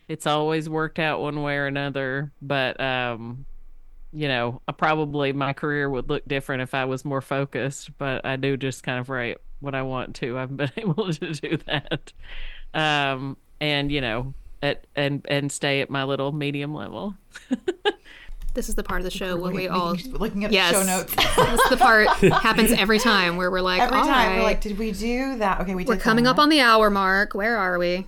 [0.10, 2.34] it's always worked out one way or another.
[2.42, 3.46] But, um,
[4.14, 8.26] you know, I probably my career would look different if I was more focused, but
[8.26, 10.38] I do just kind of write what I want to.
[10.38, 12.14] I've been able to do that.
[12.74, 17.16] Um and you know, at and and stay at my little medium level.
[18.54, 19.72] this is the part of the show where we Looking-
[20.14, 20.72] all looking at Yes.
[20.74, 22.08] show notes this is the part
[22.42, 24.38] happens every time where we're like, every all time.
[24.38, 25.62] We're like, did we do that?
[25.62, 25.90] Okay, we did.
[25.90, 26.32] we're coming that.
[26.32, 27.34] up on the hour mark.
[27.36, 28.08] Where are we?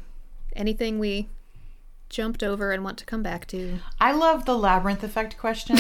[0.56, 1.30] Anything we
[2.10, 3.80] jumped over and want to come back to?
[4.00, 5.78] I love the labyrinth effect question,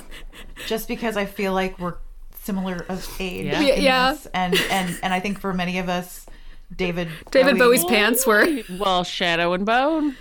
[0.66, 1.96] just because I feel like we're
[2.42, 3.46] similar of age.
[3.46, 3.60] Yeah.
[3.60, 4.16] in Yeah.
[4.34, 6.26] and and and I think for many of us,
[6.74, 8.46] David David Bowie- Bowie's pants were
[8.78, 10.16] Well, Shadow and Bone.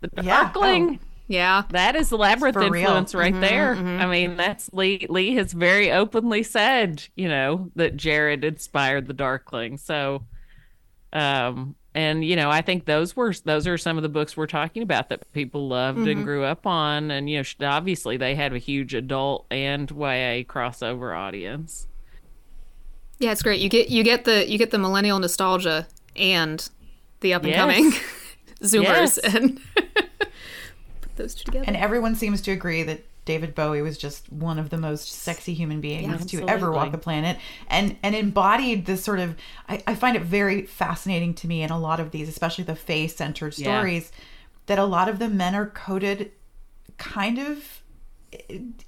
[0.00, 0.42] The Yeah.
[0.44, 1.00] Darkling.
[1.28, 1.62] yeah.
[1.70, 2.82] That is labyrinth For real.
[2.82, 3.74] influence right there.
[3.74, 5.06] I mean, that's Leigh.
[5.08, 9.78] Leigh has very openly said, you know, that Jareth inspired the Darkling.
[9.78, 10.24] So,
[11.12, 14.46] um, and you know, I think those were those are some of the books we're
[14.46, 16.22] talking about that people loved and mm-hmm.
[16.24, 21.16] grew up on, and you know, obviously they had a huge adult and YA crossover
[21.16, 21.86] audience.
[23.18, 23.60] Yeah, it's great.
[23.60, 25.86] You get you get the you get the millennial nostalgia
[26.16, 26.68] and
[27.20, 27.58] the up and Yes.
[27.58, 27.92] coming
[28.62, 29.18] zoomers Yes.
[29.18, 29.60] and
[31.00, 31.64] put those two together.
[31.66, 35.54] And everyone seems to agree that David Bowie was just one of the most sexy
[35.54, 39.36] human beings to ever walk the planet, and and embodied this sort of.
[39.68, 42.76] I, I find it very fascinating to me in a lot of these, especially the
[42.76, 43.78] Fae centered Yeah.
[43.78, 44.12] stories,
[44.66, 46.32] that a lot of the men are coded,
[46.98, 47.82] kind of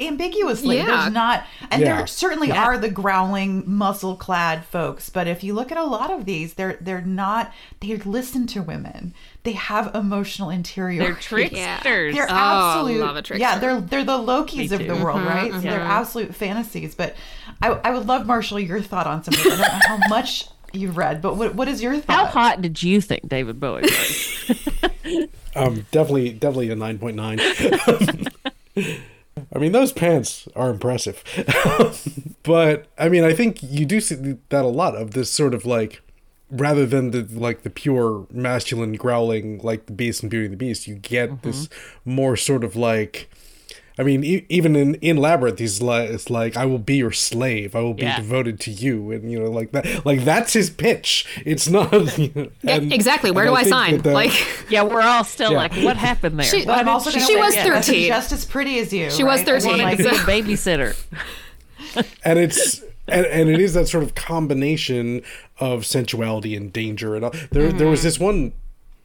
[0.00, 0.76] ambiguously.
[0.76, 0.84] Yeah.
[0.86, 1.96] There's not, and Yeah.
[1.98, 5.08] there certainly are the growling, muscle clad folks.
[5.10, 7.52] But if you look at a lot of these, they're they're not.
[7.80, 9.14] They listen to women.
[9.42, 11.02] They have emotional interior.
[11.02, 12.14] They're tricksters.
[12.14, 13.00] They're Oh, absolute.
[13.00, 13.40] love a trickster.
[13.40, 15.52] yeah, they're they're the Lokis of the world, right?
[15.52, 16.94] So they're absolute fantasies.
[16.94, 17.14] But
[17.62, 19.52] I, I would love Marshall your thought on some of this.
[19.60, 22.16] I don't know how much you've read, but what what is your thought?
[22.16, 24.60] How hot did you think David Bowie was?
[25.54, 27.38] Um, definitely, definitely a nine point nine.
[29.56, 31.24] I mean, those pants are impressive,
[32.42, 34.14] but I mean, I think you do see
[34.50, 36.02] that a lot of this sort of like,
[36.50, 40.58] rather than the like the pure masculine growling like the Beast and Beauty and the
[40.58, 41.48] Beast, you get mm-hmm.
[41.48, 41.70] this
[42.04, 43.30] more sort of like.
[43.98, 47.12] I mean, e- even in in Labyrinth, he's like, it's like, "I will be your
[47.12, 47.74] slave.
[47.74, 48.16] I will be Yeah.
[48.18, 50.04] devoted to you," and you know, like that.
[50.04, 51.26] Like that's his pitch.
[51.46, 51.92] It's not.
[52.18, 53.30] You know, Yeah, and- exactly.
[53.30, 53.92] Where do I, think sign?
[53.96, 54.32] that that- like
[54.70, 55.58] yeah, we're all still Yeah.
[55.58, 56.46] like, what happened there?
[56.46, 57.66] She- Why But I'm also she She was that?
[57.66, 58.06] 13.
[58.08, 59.10] just as pretty as you.
[59.10, 59.48] She was right?
[59.48, 60.96] I 13, mean, Wanted like, to a babysitter.
[62.24, 65.22] and it's and, and it is that sort of combination
[65.58, 67.34] of sensuality and danger and all.
[67.50, 68.06] there there was mm-hmm.
[68.06, 68.52] this one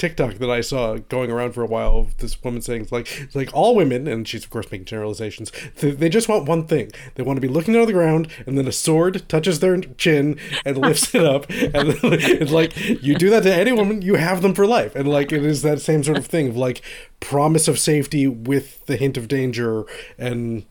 [0.02, 3.08] TikTok that I saw going around for a while of this woman saying it's like
[3.20, 6.92] it's like all women and she's of course making generalizations they, just want one thing.
[7.14, 10.40] They want to be looking down the ground and then a sword touches their chin
[10.66, 14.42] and lifts it up and it's like you do that to any woman you have
[14.42, 14.96] them for life.
[14.96, 16.82] And like it is that same sort of thing of like
[17.20, 19.84] promise of safety with the hint of danger
[20.18, 20.66] and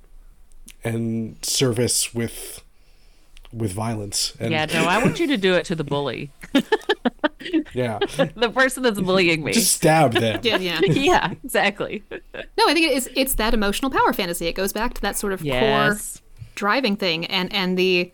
[0.82, 2.64] and service with
[3.52, 4.34] with violence.
[4.40, 6.30] And Yeah, no, I want you to do it to the bully,
[7.74, 7.99] yeah
[8.36, 9.53] the person that's bullying me.
[9.53, 10.80] just stab them Yeah, yeah.
[10.86, 12.03] yeah, exactly.
[12.11, 13.11] No, I think it is.
[13.16, 14.47] It's that emotional power fantasy.
[14.47, 15.97] It goes back to that sort of core
[16.55, 18.12] driving thing, and and the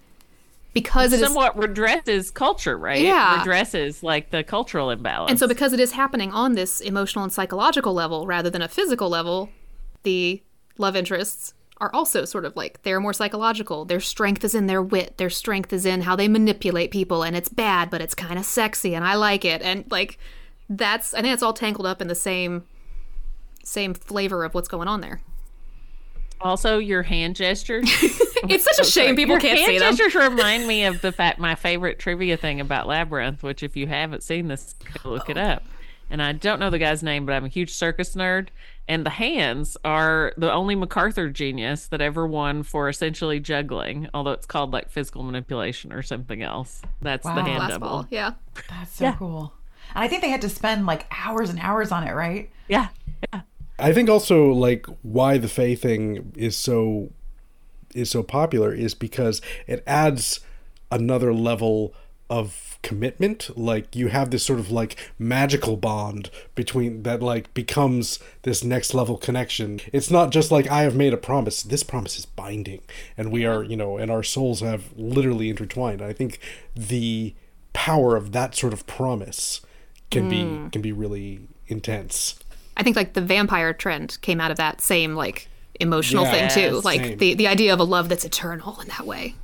[0.77, 3.01] because it is Somewhat redresses culture, right?
[3.01, 3.43] Yeah.
[3.43, 5.31] Redresses like the cultural imbalance.
[5.31, 8.69] And so, because it is happening on this emotional and psychological level rather than a
[8.69, 9.49] physical level,
[10.03, 10.43] the
[10.77, 13.85] love interests are also sort of like they're more psychological.
[13.85, 17.37] Their strength is in their wit, their strength is in how they manipulate people, and
[17.37, 19.63] it's bad, but it's kind of sexy, and I like it.
[19.63, 20.19] And like,
[20.69, 22.65] that's, I think it's all tangled up in the same.
[23.63, 25.21] Same flavor of what's going on there.
[26.41, 27.91] also your hand gestures.
[28.49, 29.97] It's such a shame people Your can't hand see them.
[29.97, 33.87] gestures remind me of the fact my favorite trivia thing about Labyrinth, which if you
[33.87, 34.75] haven't seen this,
[35.05, 35.41] look it oh.
[35.41, 35.65] up.
[36.11, 38.49] And I don't know the guy's name, but I'm a huge circus nerd.
[38.89, 44.31] And the hands are the only MacArthur genius that ever won for essentially juggling, although
[44.31, 46.83] it's called like physical manipulation or something else.
[47.03, 47.43] That's the Wow.
[47.45, 47.89] hand Glass double.
[47.89, 48.31] ball, yeah.
[48.71, 49.17] That's so Yeah.
[49.17, 49.53] cool.
[49.95, 52.49] And I think they had to spend like hours and hours on it, right?
[52.69, 52.89] Yeah.
[53.79, 57.11] I think also like why the Fae thing is so
[57.95, 60.41] is so popular is because it adds
[60.93, 61.93] another level
[62.31, 68.21] of commitment like you have this sort of like magical bond between that like becomes
[68.43, 72.17] this next level connection it's not just like i have made a promise this promise
[72.17, 72.81] is binding
[73.19, 76.39] and we are you know and our souls have literally intertwined i think
[76.77, 77.35] the
[77.73, 79.61] power of that sort of promise
[80.13, 80.69] can be hmm.
[80.69, 82.39] can be really intense
[82.77, 85.49] I think like the vampire trend came out of that same like
[85.81, 86.81] emotional Yeah, thing too.
[86.85, 87.19] Like same.
[87.19, 89.35] the the idea of a love that's eternal in that way.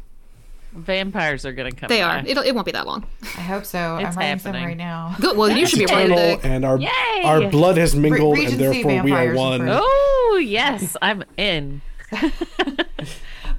[0.72, 1.88] Vampires are going to come.
[1.88, 2.20] They by.
[2.20, 2.26] are.
[2.26, 3.06] It'll, it won't be that long.
[3.22, 3.96] I hope so.
[3.98, 4.64] It's I'm writing some happening.
[4.64, 5.16] right now.
[5.20, 5.36] Good.
[5.36, 6.46] Well, you should be writing eternal the.
[6.46, 7.22] and our Yay!
[7.24, 9.68] our blood has mingled Re- and Regency therefore we are vampires one.
[9.70, 10.96] Oh, yes.
[11.02, 11.82] I'm in.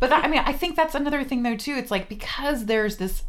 [0.04, 1.76] But that, I mean, I think that's another thing though too.
[1.76, 3.24] It's like because there's this,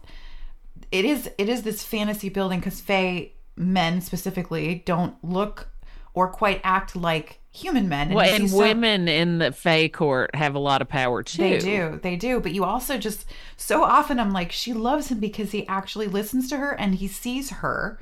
[0.90, 5.68] it is it is this fantasy building because Fae men specifically don't look
[6.14, 8.12] or quite act like human men.
[8.12, 11.42] Well, and see so- women in the Fae court have a lot of power too.
[11.42, 12.40] They do, they do.
[12.40, 13.24] But you also just
[13.56, 17.06] so often I'm like, she loves him because he actually listens to her and he
[17.08, 17.98] sees her,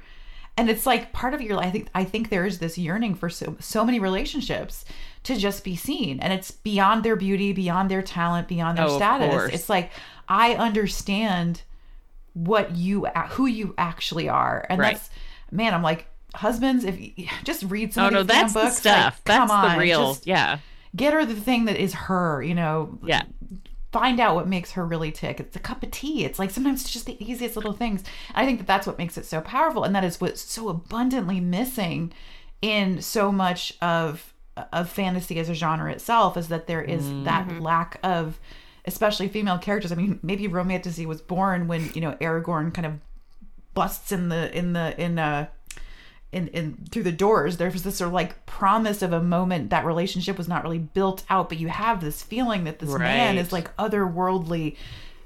[0.57, 1.59] and it's like part of your.
[1.59, 4.84] I think I think there is this yearning for so so many relationships
[5.24, 8.96] to just be seen, and it's beyond their beauty, beyond their talent, beyond their Oh,
[8.96, 9.53] status.
[9.55, 9.90] It's like
[10.28, 11.62] I understand
[12.34, 14.94] what you who you actually are, and Right.
[14.94, 15.11] that's
[15.50, 15.74] man.
[15.74, 16.07] I'm like.
[16.34, 19.14] Husbands, if you just read some Oh of no, that's damn the stuff.
[19.18, 20.18] Like, that's on, the real.
[20.24, 20.58] yeah,
[20.94, 22.42] get her the thing that is her.
[22.42, 23.22] You know, yeah.
[23.92, 25.40] find out what makes her really tick.
[25.40, 26.24] It's a cup of tea.
[26.24, 28.02] It's like sometimes it's just the easiest little things.
[28.34, 31.40] I think that that's what makes it so powerful, and that is what's so abundantly
[31.40, 32.12] missing
[32.60, 34.32] in so much of
[34.72, 36.36] of fantasy as a genre itself.
[36.36, 38.38] Is that there is that lack of,
[38.84, 39.92] especially female characters.
[39.92, 42.94] I mean, maybe romantasy was born when you know Aragorn kind of
[43.74, 45.46] busts in the in the in uh
[46.32, 49.70] in, in through the doors there was this sort of like promise of a moment
[49.70, 53.36] that relationship was not really built out but you have this feeling that this man
[53.38, 54.76] is like otherworldly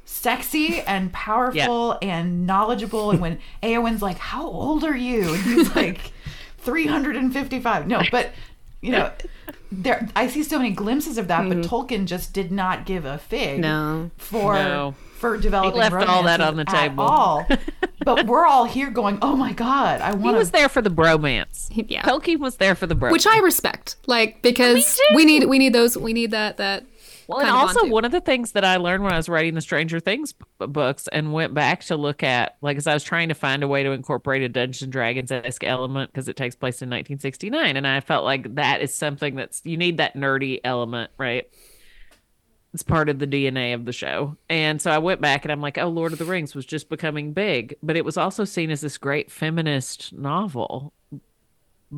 [0.05, 5.33] sexy and powerful and knowledgeable and when Eowyn's like how old are you?
[5.35, 6.13] And he's like
[6.59, 8.33] 355 no but
[8.81, 9.11] you know
[9.73, 11.75] there I see so many glimpses of that but mm-hmm.
[11.75, 14.11] Tolkien just did not give a fig No.
[14.17, 14.95] for No.
[15.17, 17.05] for developing left all that on the at table.
[17.05, 17.47] all.
[18.05, 21.71] but we're all here going oh my god I He was there for the bromance.
[21.89, 22.03] Yeah.
[22.03, 23.13] Tolkien was there for the bromance.
[23.13, 26.85] Which I respect, like because we need we need those we need that that.
[27.29, 29.61] Well, and also one of the things that I learned when I was writing the
[29.61, 33.29] Stranger Things b- books and went back to look at, like, as I was trying
[33.29, 36.55] to find a way to incorporate a Dungeons and Dragons esque element because it takes
[36.55, 40.61] place in 1969, and I felt like that is something that's you need that nerdy
[40.63, 41.49] element, right?
[42.75, 45.63] It's part of the DNA of the show, and so I went back and I'm
[45.63, 48.71] like, oh, Lord of the Rings was just becoming big, but it was also seen
[48.71, 50.93] as this great feminist novel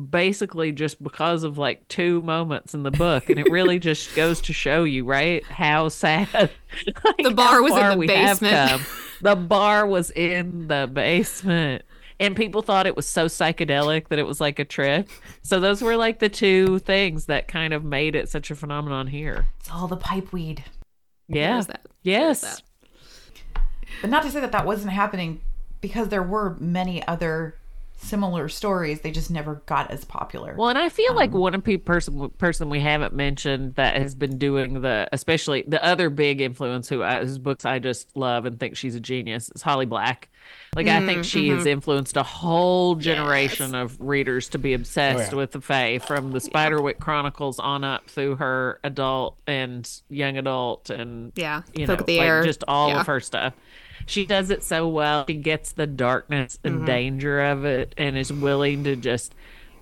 [0.09, 4.39] basically just because of like two moments in the book and it really just goes
[4.41, 6.27] to show you right how sad
[7.03, 8.81] like, The bar was in the basement.
[9.21, 11.83] the bar was in the basement.
[12.21, 15.07] And people thought it was so psychedelic that it was like a trip.
[15.41, 19.07] So those were like the two things that kind of made it such a phenomenon
[19.07, 19.47] here.
[19.61, 20.65] It's all the pipe weed.
[21.29, 21.63] Yeah.
[22.03, 22.61] Yes.
[24.01, 25.39] but not to say that that wasn't happening
[25.79, 27.55] because there were many other
[28.01, 29.01] similar stories.
[29.01, 30.55] They just never got as popular.
[30.57, 33.97] Well, and I feel like um, one of the person person we haven't mentioned that
[33.97, 38.15] has been doing the, especially the other big influence who I, whose books I just
[38.15, 40.29] love and think she's a genius is Holly Black.
[40.75, 41.67] Like I think she has mm-hmm.
[41.67, 45.41] influenced a whole generation of readers to be obsessed oh, yeah.
[45.41, 50.89] with the Fae, from the Spiderwick Chronicles on up through her adult and young adult
[50.89, 52.43] and Yeah, you Folk know, the like Air.
[52.43, 53.01] just all Yeah.
[53.01, 53.53] of her stuff.
[54.05, 55.25] She does it so well.
[55.27, 56.85] She gets the darkness and Mm-hmm.
[56.85, 59.33] danger of it and is willing to just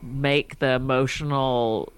[0.01, 1.93] make the emotional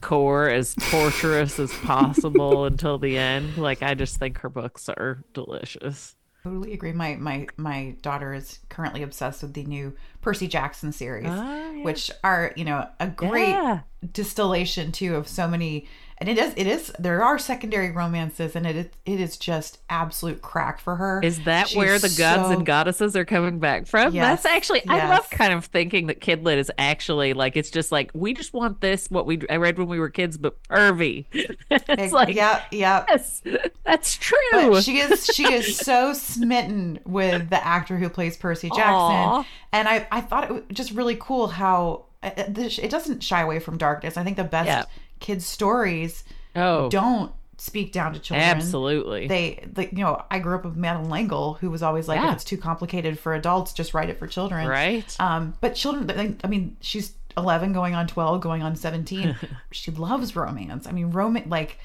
[0.00, 3.56] core as torturous as possible until the end.
[3.56, 6.16] Like I just think her books are delicious.
[6.42, 6.92] Totally agree.
[6.92, 11.84] My my my daughter is currently obsessed with the new Percy Jackson series, Ah, yeah.
[11.84, 13.80] which are you know a great Yeah.
[14.12, 15.86] distillation too of so many.
[16.22, 19.80] And it is it is there are secondary romances, and it is it is just
[19.90, 21.20] absolute crack for her.
[21.20, 24.14] Is that She's where the gods so- and goddesses are coming back from?
[24.14, 27.90] Yes, That's actually I love kind of thinking that kidlit is actually like it's just
[27.90, 31.26] like we just want this what we I read when we were kids, but pervy.
[31.32, 33.04] it's like yeah, yeah.
[33.08, 33.42] yes,
[33.82, 34.36] that's true.
[34.52, 39.44] But she is she is so smitten with the actor who plays Percy Jackson, Aw.
[39.72, 43.24] and I I thought it was just really cool how uh, uh, it, it doesn't
[43.24, 44.16] shy away from darkness.
[44.16, 44.84] I think the best Yeah.
[45.22, 48.46] Kids stories oh, don't speak down to children.
[48.48, 49.28] absolutely.
[49.28, 52.28] They, like, you know, I grew up with Madeleine L'Engle, who was always like, Yeah.
[52.30, 54.66] if it's too complicated for adults, just write it for children.
[54.66, 55.16] right?
[55.20, 59.36] Um, but children, they- I mean, she's 11 going on 12, going on 17.
[59.70, 60.86] she loves romance.
[60.88, 61.78] I mean, romance, like,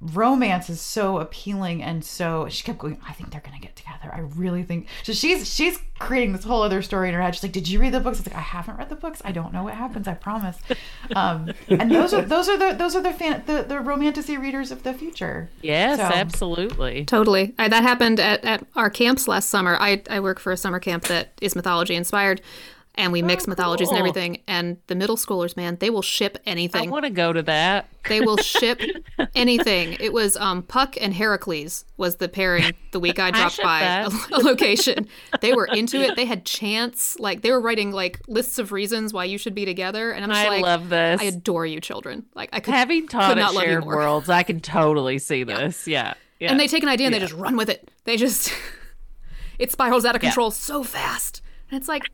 [0.00, 4.12] romance is so appealing and so she kept going i think they're gonna get together.
[4.12, 7.34] I really think so she's she's creating this whole other story in her head.
[7.34, 8.18] She's like did you read the books?
[8.18, 9.22] I was like i haven't read the books.
[9.24, 10.58] I don't know what happens i promise.
[11.14, 14.70] Um and those are those are the those are the fan the, the romantasy readers
[14.70, 15.48] of the future.
[15.62, 17.04] Yes, so- absolutely.
[17.06, 17.54] Totally.
[17.58, 19.76] I, that happened at, at our camps last summer.
[19.80, 22.42] I, I work for a summer camp that is mythology inspired,
[22.96, 24.40] and we mix mythologies and everything.
[24.46, 26.88] And the middle schoolers, man, they will ship anything.
[26.88, 27.88] I want to go to that.
[28.08, 28.80] They will ship
[29.34, 29.96] anything.
[29.98, 33.82] It was um, Puck and Heracles was the pairing the week I dropped ship by
[33.82, 35.08] a, a location.
[35.40, 36.14] They were into it.
[36.16, 37.18] They had chants.
[37.18, 40.12] Like they were writing like lists of reasons why you should be together.
[40.12, 41.20] And I'm just I like, love this.
[41.20, 42.26] I adore you, children.
[42.34, 43.84] Like I could Having taught could at not love you Shared.
[43.84, 45.88] Worlds, I can totally see this.
[45.88, 46.14] Yeah.
[46.38, 46.50] yeah.
[46.50, 47.90] and they take an idea and they just run with it.
[48.04, 48.52] They just
[49.58, 51.42] it spirals out of control so fast.
[51.70, 52.04] And it's like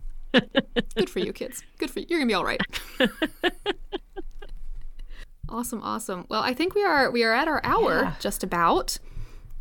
[0.96, 1.62] good for you kids.
[1.78, 2.06] Good for you.
[2.08, 2.60] You're going to be all right.
[5.48, 6.26] awesome, awesome.
[6.28, 8.14] Well, I think we are we are at our hour Yeah.
[8.20, 8.98] just about.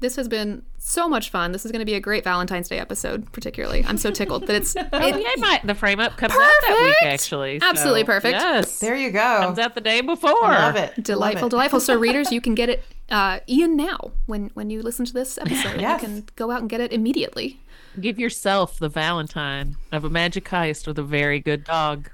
[0.02, 1.52] This has been so much fun.
[1.52, 3.84] This is going to be a great Valentine's Day episode, particularly.
[3.86, 6.96] I'm so tickled that it's Oh, yeah, might, the frame up comes out that week,
[7.12, 7.60] actually.
[7.60, 8.36] so, Absolutely perfect.
[8.40, 8.80] Yes.
[8.80, 10.32] there you go comes out the day before.
[10.40, 11.50] love it delightful, Love it.
[11.50, 11.80] delightful.
[11.82, 15.38] So, readers, you can get it uh, Ian now when when you listen to this
[15.38, 15.82] episode.
[15.82, 16.02] Yes.
[16.02, 17.60] You can go out and get it immediately.
[18.02, 22.10] Give yourself the Valentine of a magic heist with a very good dog.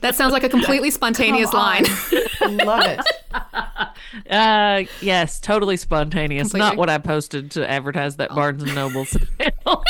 [0.00, 1.84] That sounds like a completely spontaneous line.
[2.42, 3.00] love it
[4.30, 6.48] Uh, yes, totally spontaneous.
[6.50, 6.68] Completely.
[6.68, 9.84] Not what I posted to advertise that Barnes and Noble sale.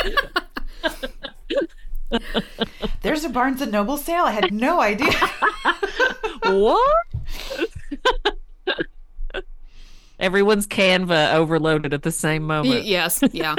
[3.02, 5.12] there's a barnes and noble sale i had no idea
[6.44, 7.06] what?
[10.18, 12.84] Everyone's Canva overloaded at the same Y- moment.
[12.84, 13.54] yes, yeah.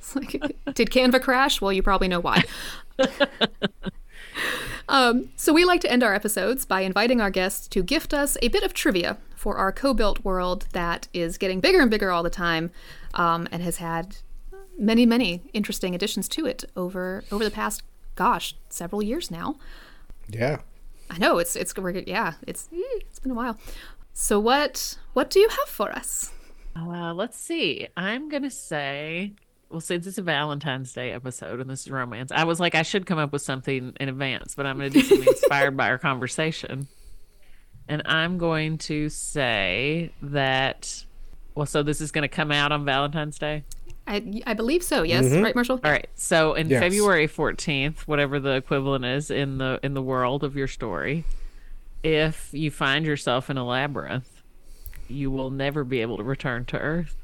[0.00, 0.32] It's like,
[0.74, 1.60] did Canva crash?
[1.60, 2.42] Well, you probably know why.
[4.88, 8.38] um, so we like to end our episodes by inviting our guests to gift us
[8.40, 12.22] a bit of trivia for our co-built world that is getting bigger and bigger all
[12.22, 12.70] the time,
[13.14, 14.16] um, and has had
[14.78, 17.82] many, many interesting additions to it over over the past,
[18.16, 19.56] gosh, several years now.
[20.28, 20.60] Yeah.
[21.10, 23.58] I know it's it's we're, yeah it's it's been a while.
[24.12, 26.32] So what what do you have for us?
[26.76, 27.88] Uh, let's see.
[27.96, 29.32] I'm gonna say,
[29.70, 32.82] well, since it's a Valentine's Day episode and this is romance, I was like, I
[32.82, 35.98] should come up with something in advance, but I'm gonna do something inspired by our
[35.98, 36.88] conversation.
[37.88, 41.04] And I'm going to say that.
[41.54, 43.64] Well, so this is gonna come out on Valentine's Day.
[44.06, 45.02] I I believe so.
[45.02, 45.42] Yes, mm-hmm.
[45.42, 45.80] right, Marshall.
[45.84, 46.08] All right.
[46.14, 46.80] So in Yes.
[46.80, 51.24] February 14th, whatever the equivalent is in the in the world of your story,
[52.02, 54.42] if you find yourself in a labyrinth,
[55.08, 57.16] you will never be able to return to Earth.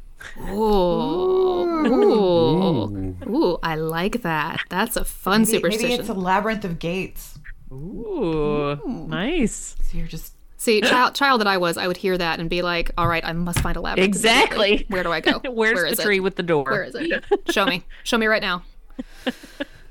[0.48, 1.86] Ooh.
[1.86, 3.16] Ooh.
[3.28, 4.60] Ooh, I like that.
[4.68, 5.88] That's a fun maybe, superstition.
[5.90, 7.38] maybe it's a labyrinth of gates
[7.72, 9.76] Ooh, nice.
[9.82, 12.62] so you're just See, child, child that I was, I would hear that and be
[12.62, 14.86] like, "All right, I must find a labyrinth." Exactly.
[14.88, 15.38] Where do I go?
[15.50, 16.20] Where's Where the tree It?
[16.20, 16.64] with the door?
[16.64, 17.24] Where is it?
[17.50, 17.84] Show me.
[18.04, 18.62] Show me right now.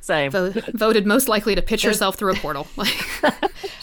[0.05, 0.29] Same.
[0.29, 2.67] Vo- voted most likely to pitch yourself through a portal.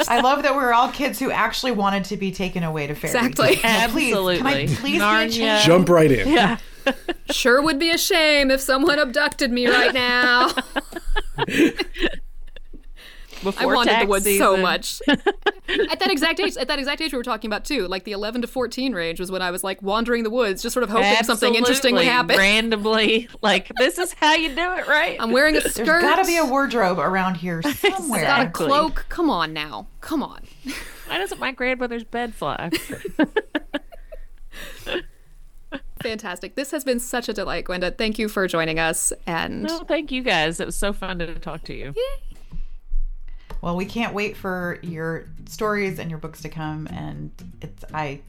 [0.08, 3.26] I love that we're all kids who actually wanted to be taken away to fairy.
[3.26, 3.56] Exactly.
[3.56, 4.66] Please, can I Absolutely.
[4.76, 5.62] please Narnia.
[5.62, 6.28] Jump right in.
[6.28, 6.58] Yeah.
[7.30, 10.52] Sure would be a shame if someone abducted me right now.
[13.42, 15.02] Before I wanted the tax woods so much.
[15.08, 18.12] at that exact age, at that exact age we were talking about too, like the
[18.12, 20.90] 11 to 14 range was when I was like wandering the woods, just sort of
[20.90, 22.36] hoping something interesting would happen.
[22.36, 25.16] Randomly, like this is how you do it, right?
[25.18, 26.02] I'm wearing a There's skirt.
[26.02, 28.22] got to be a wardrobe around here somewhere.
[28.22, 29.06] got a cloak.
[29.08, 29.86] Come on now.
[30.00, 30.42] Come on.
[31.06, 32.70] Why doesn't my grandmother's bed fly?
[36.02, 36.56] Fantastic.
[36.56, 37.92] This has been such a delight, Gwenda.
[37.92, 39.12] Thank you for joining us.
[39.26, 40.58] And no, thank you guys.
[40.58, 41.94] It was so fun to talk to you.
[43.62, 47.30] Well, we can't wait for your stories and your books to come, and
[47.62, 48.20] it's I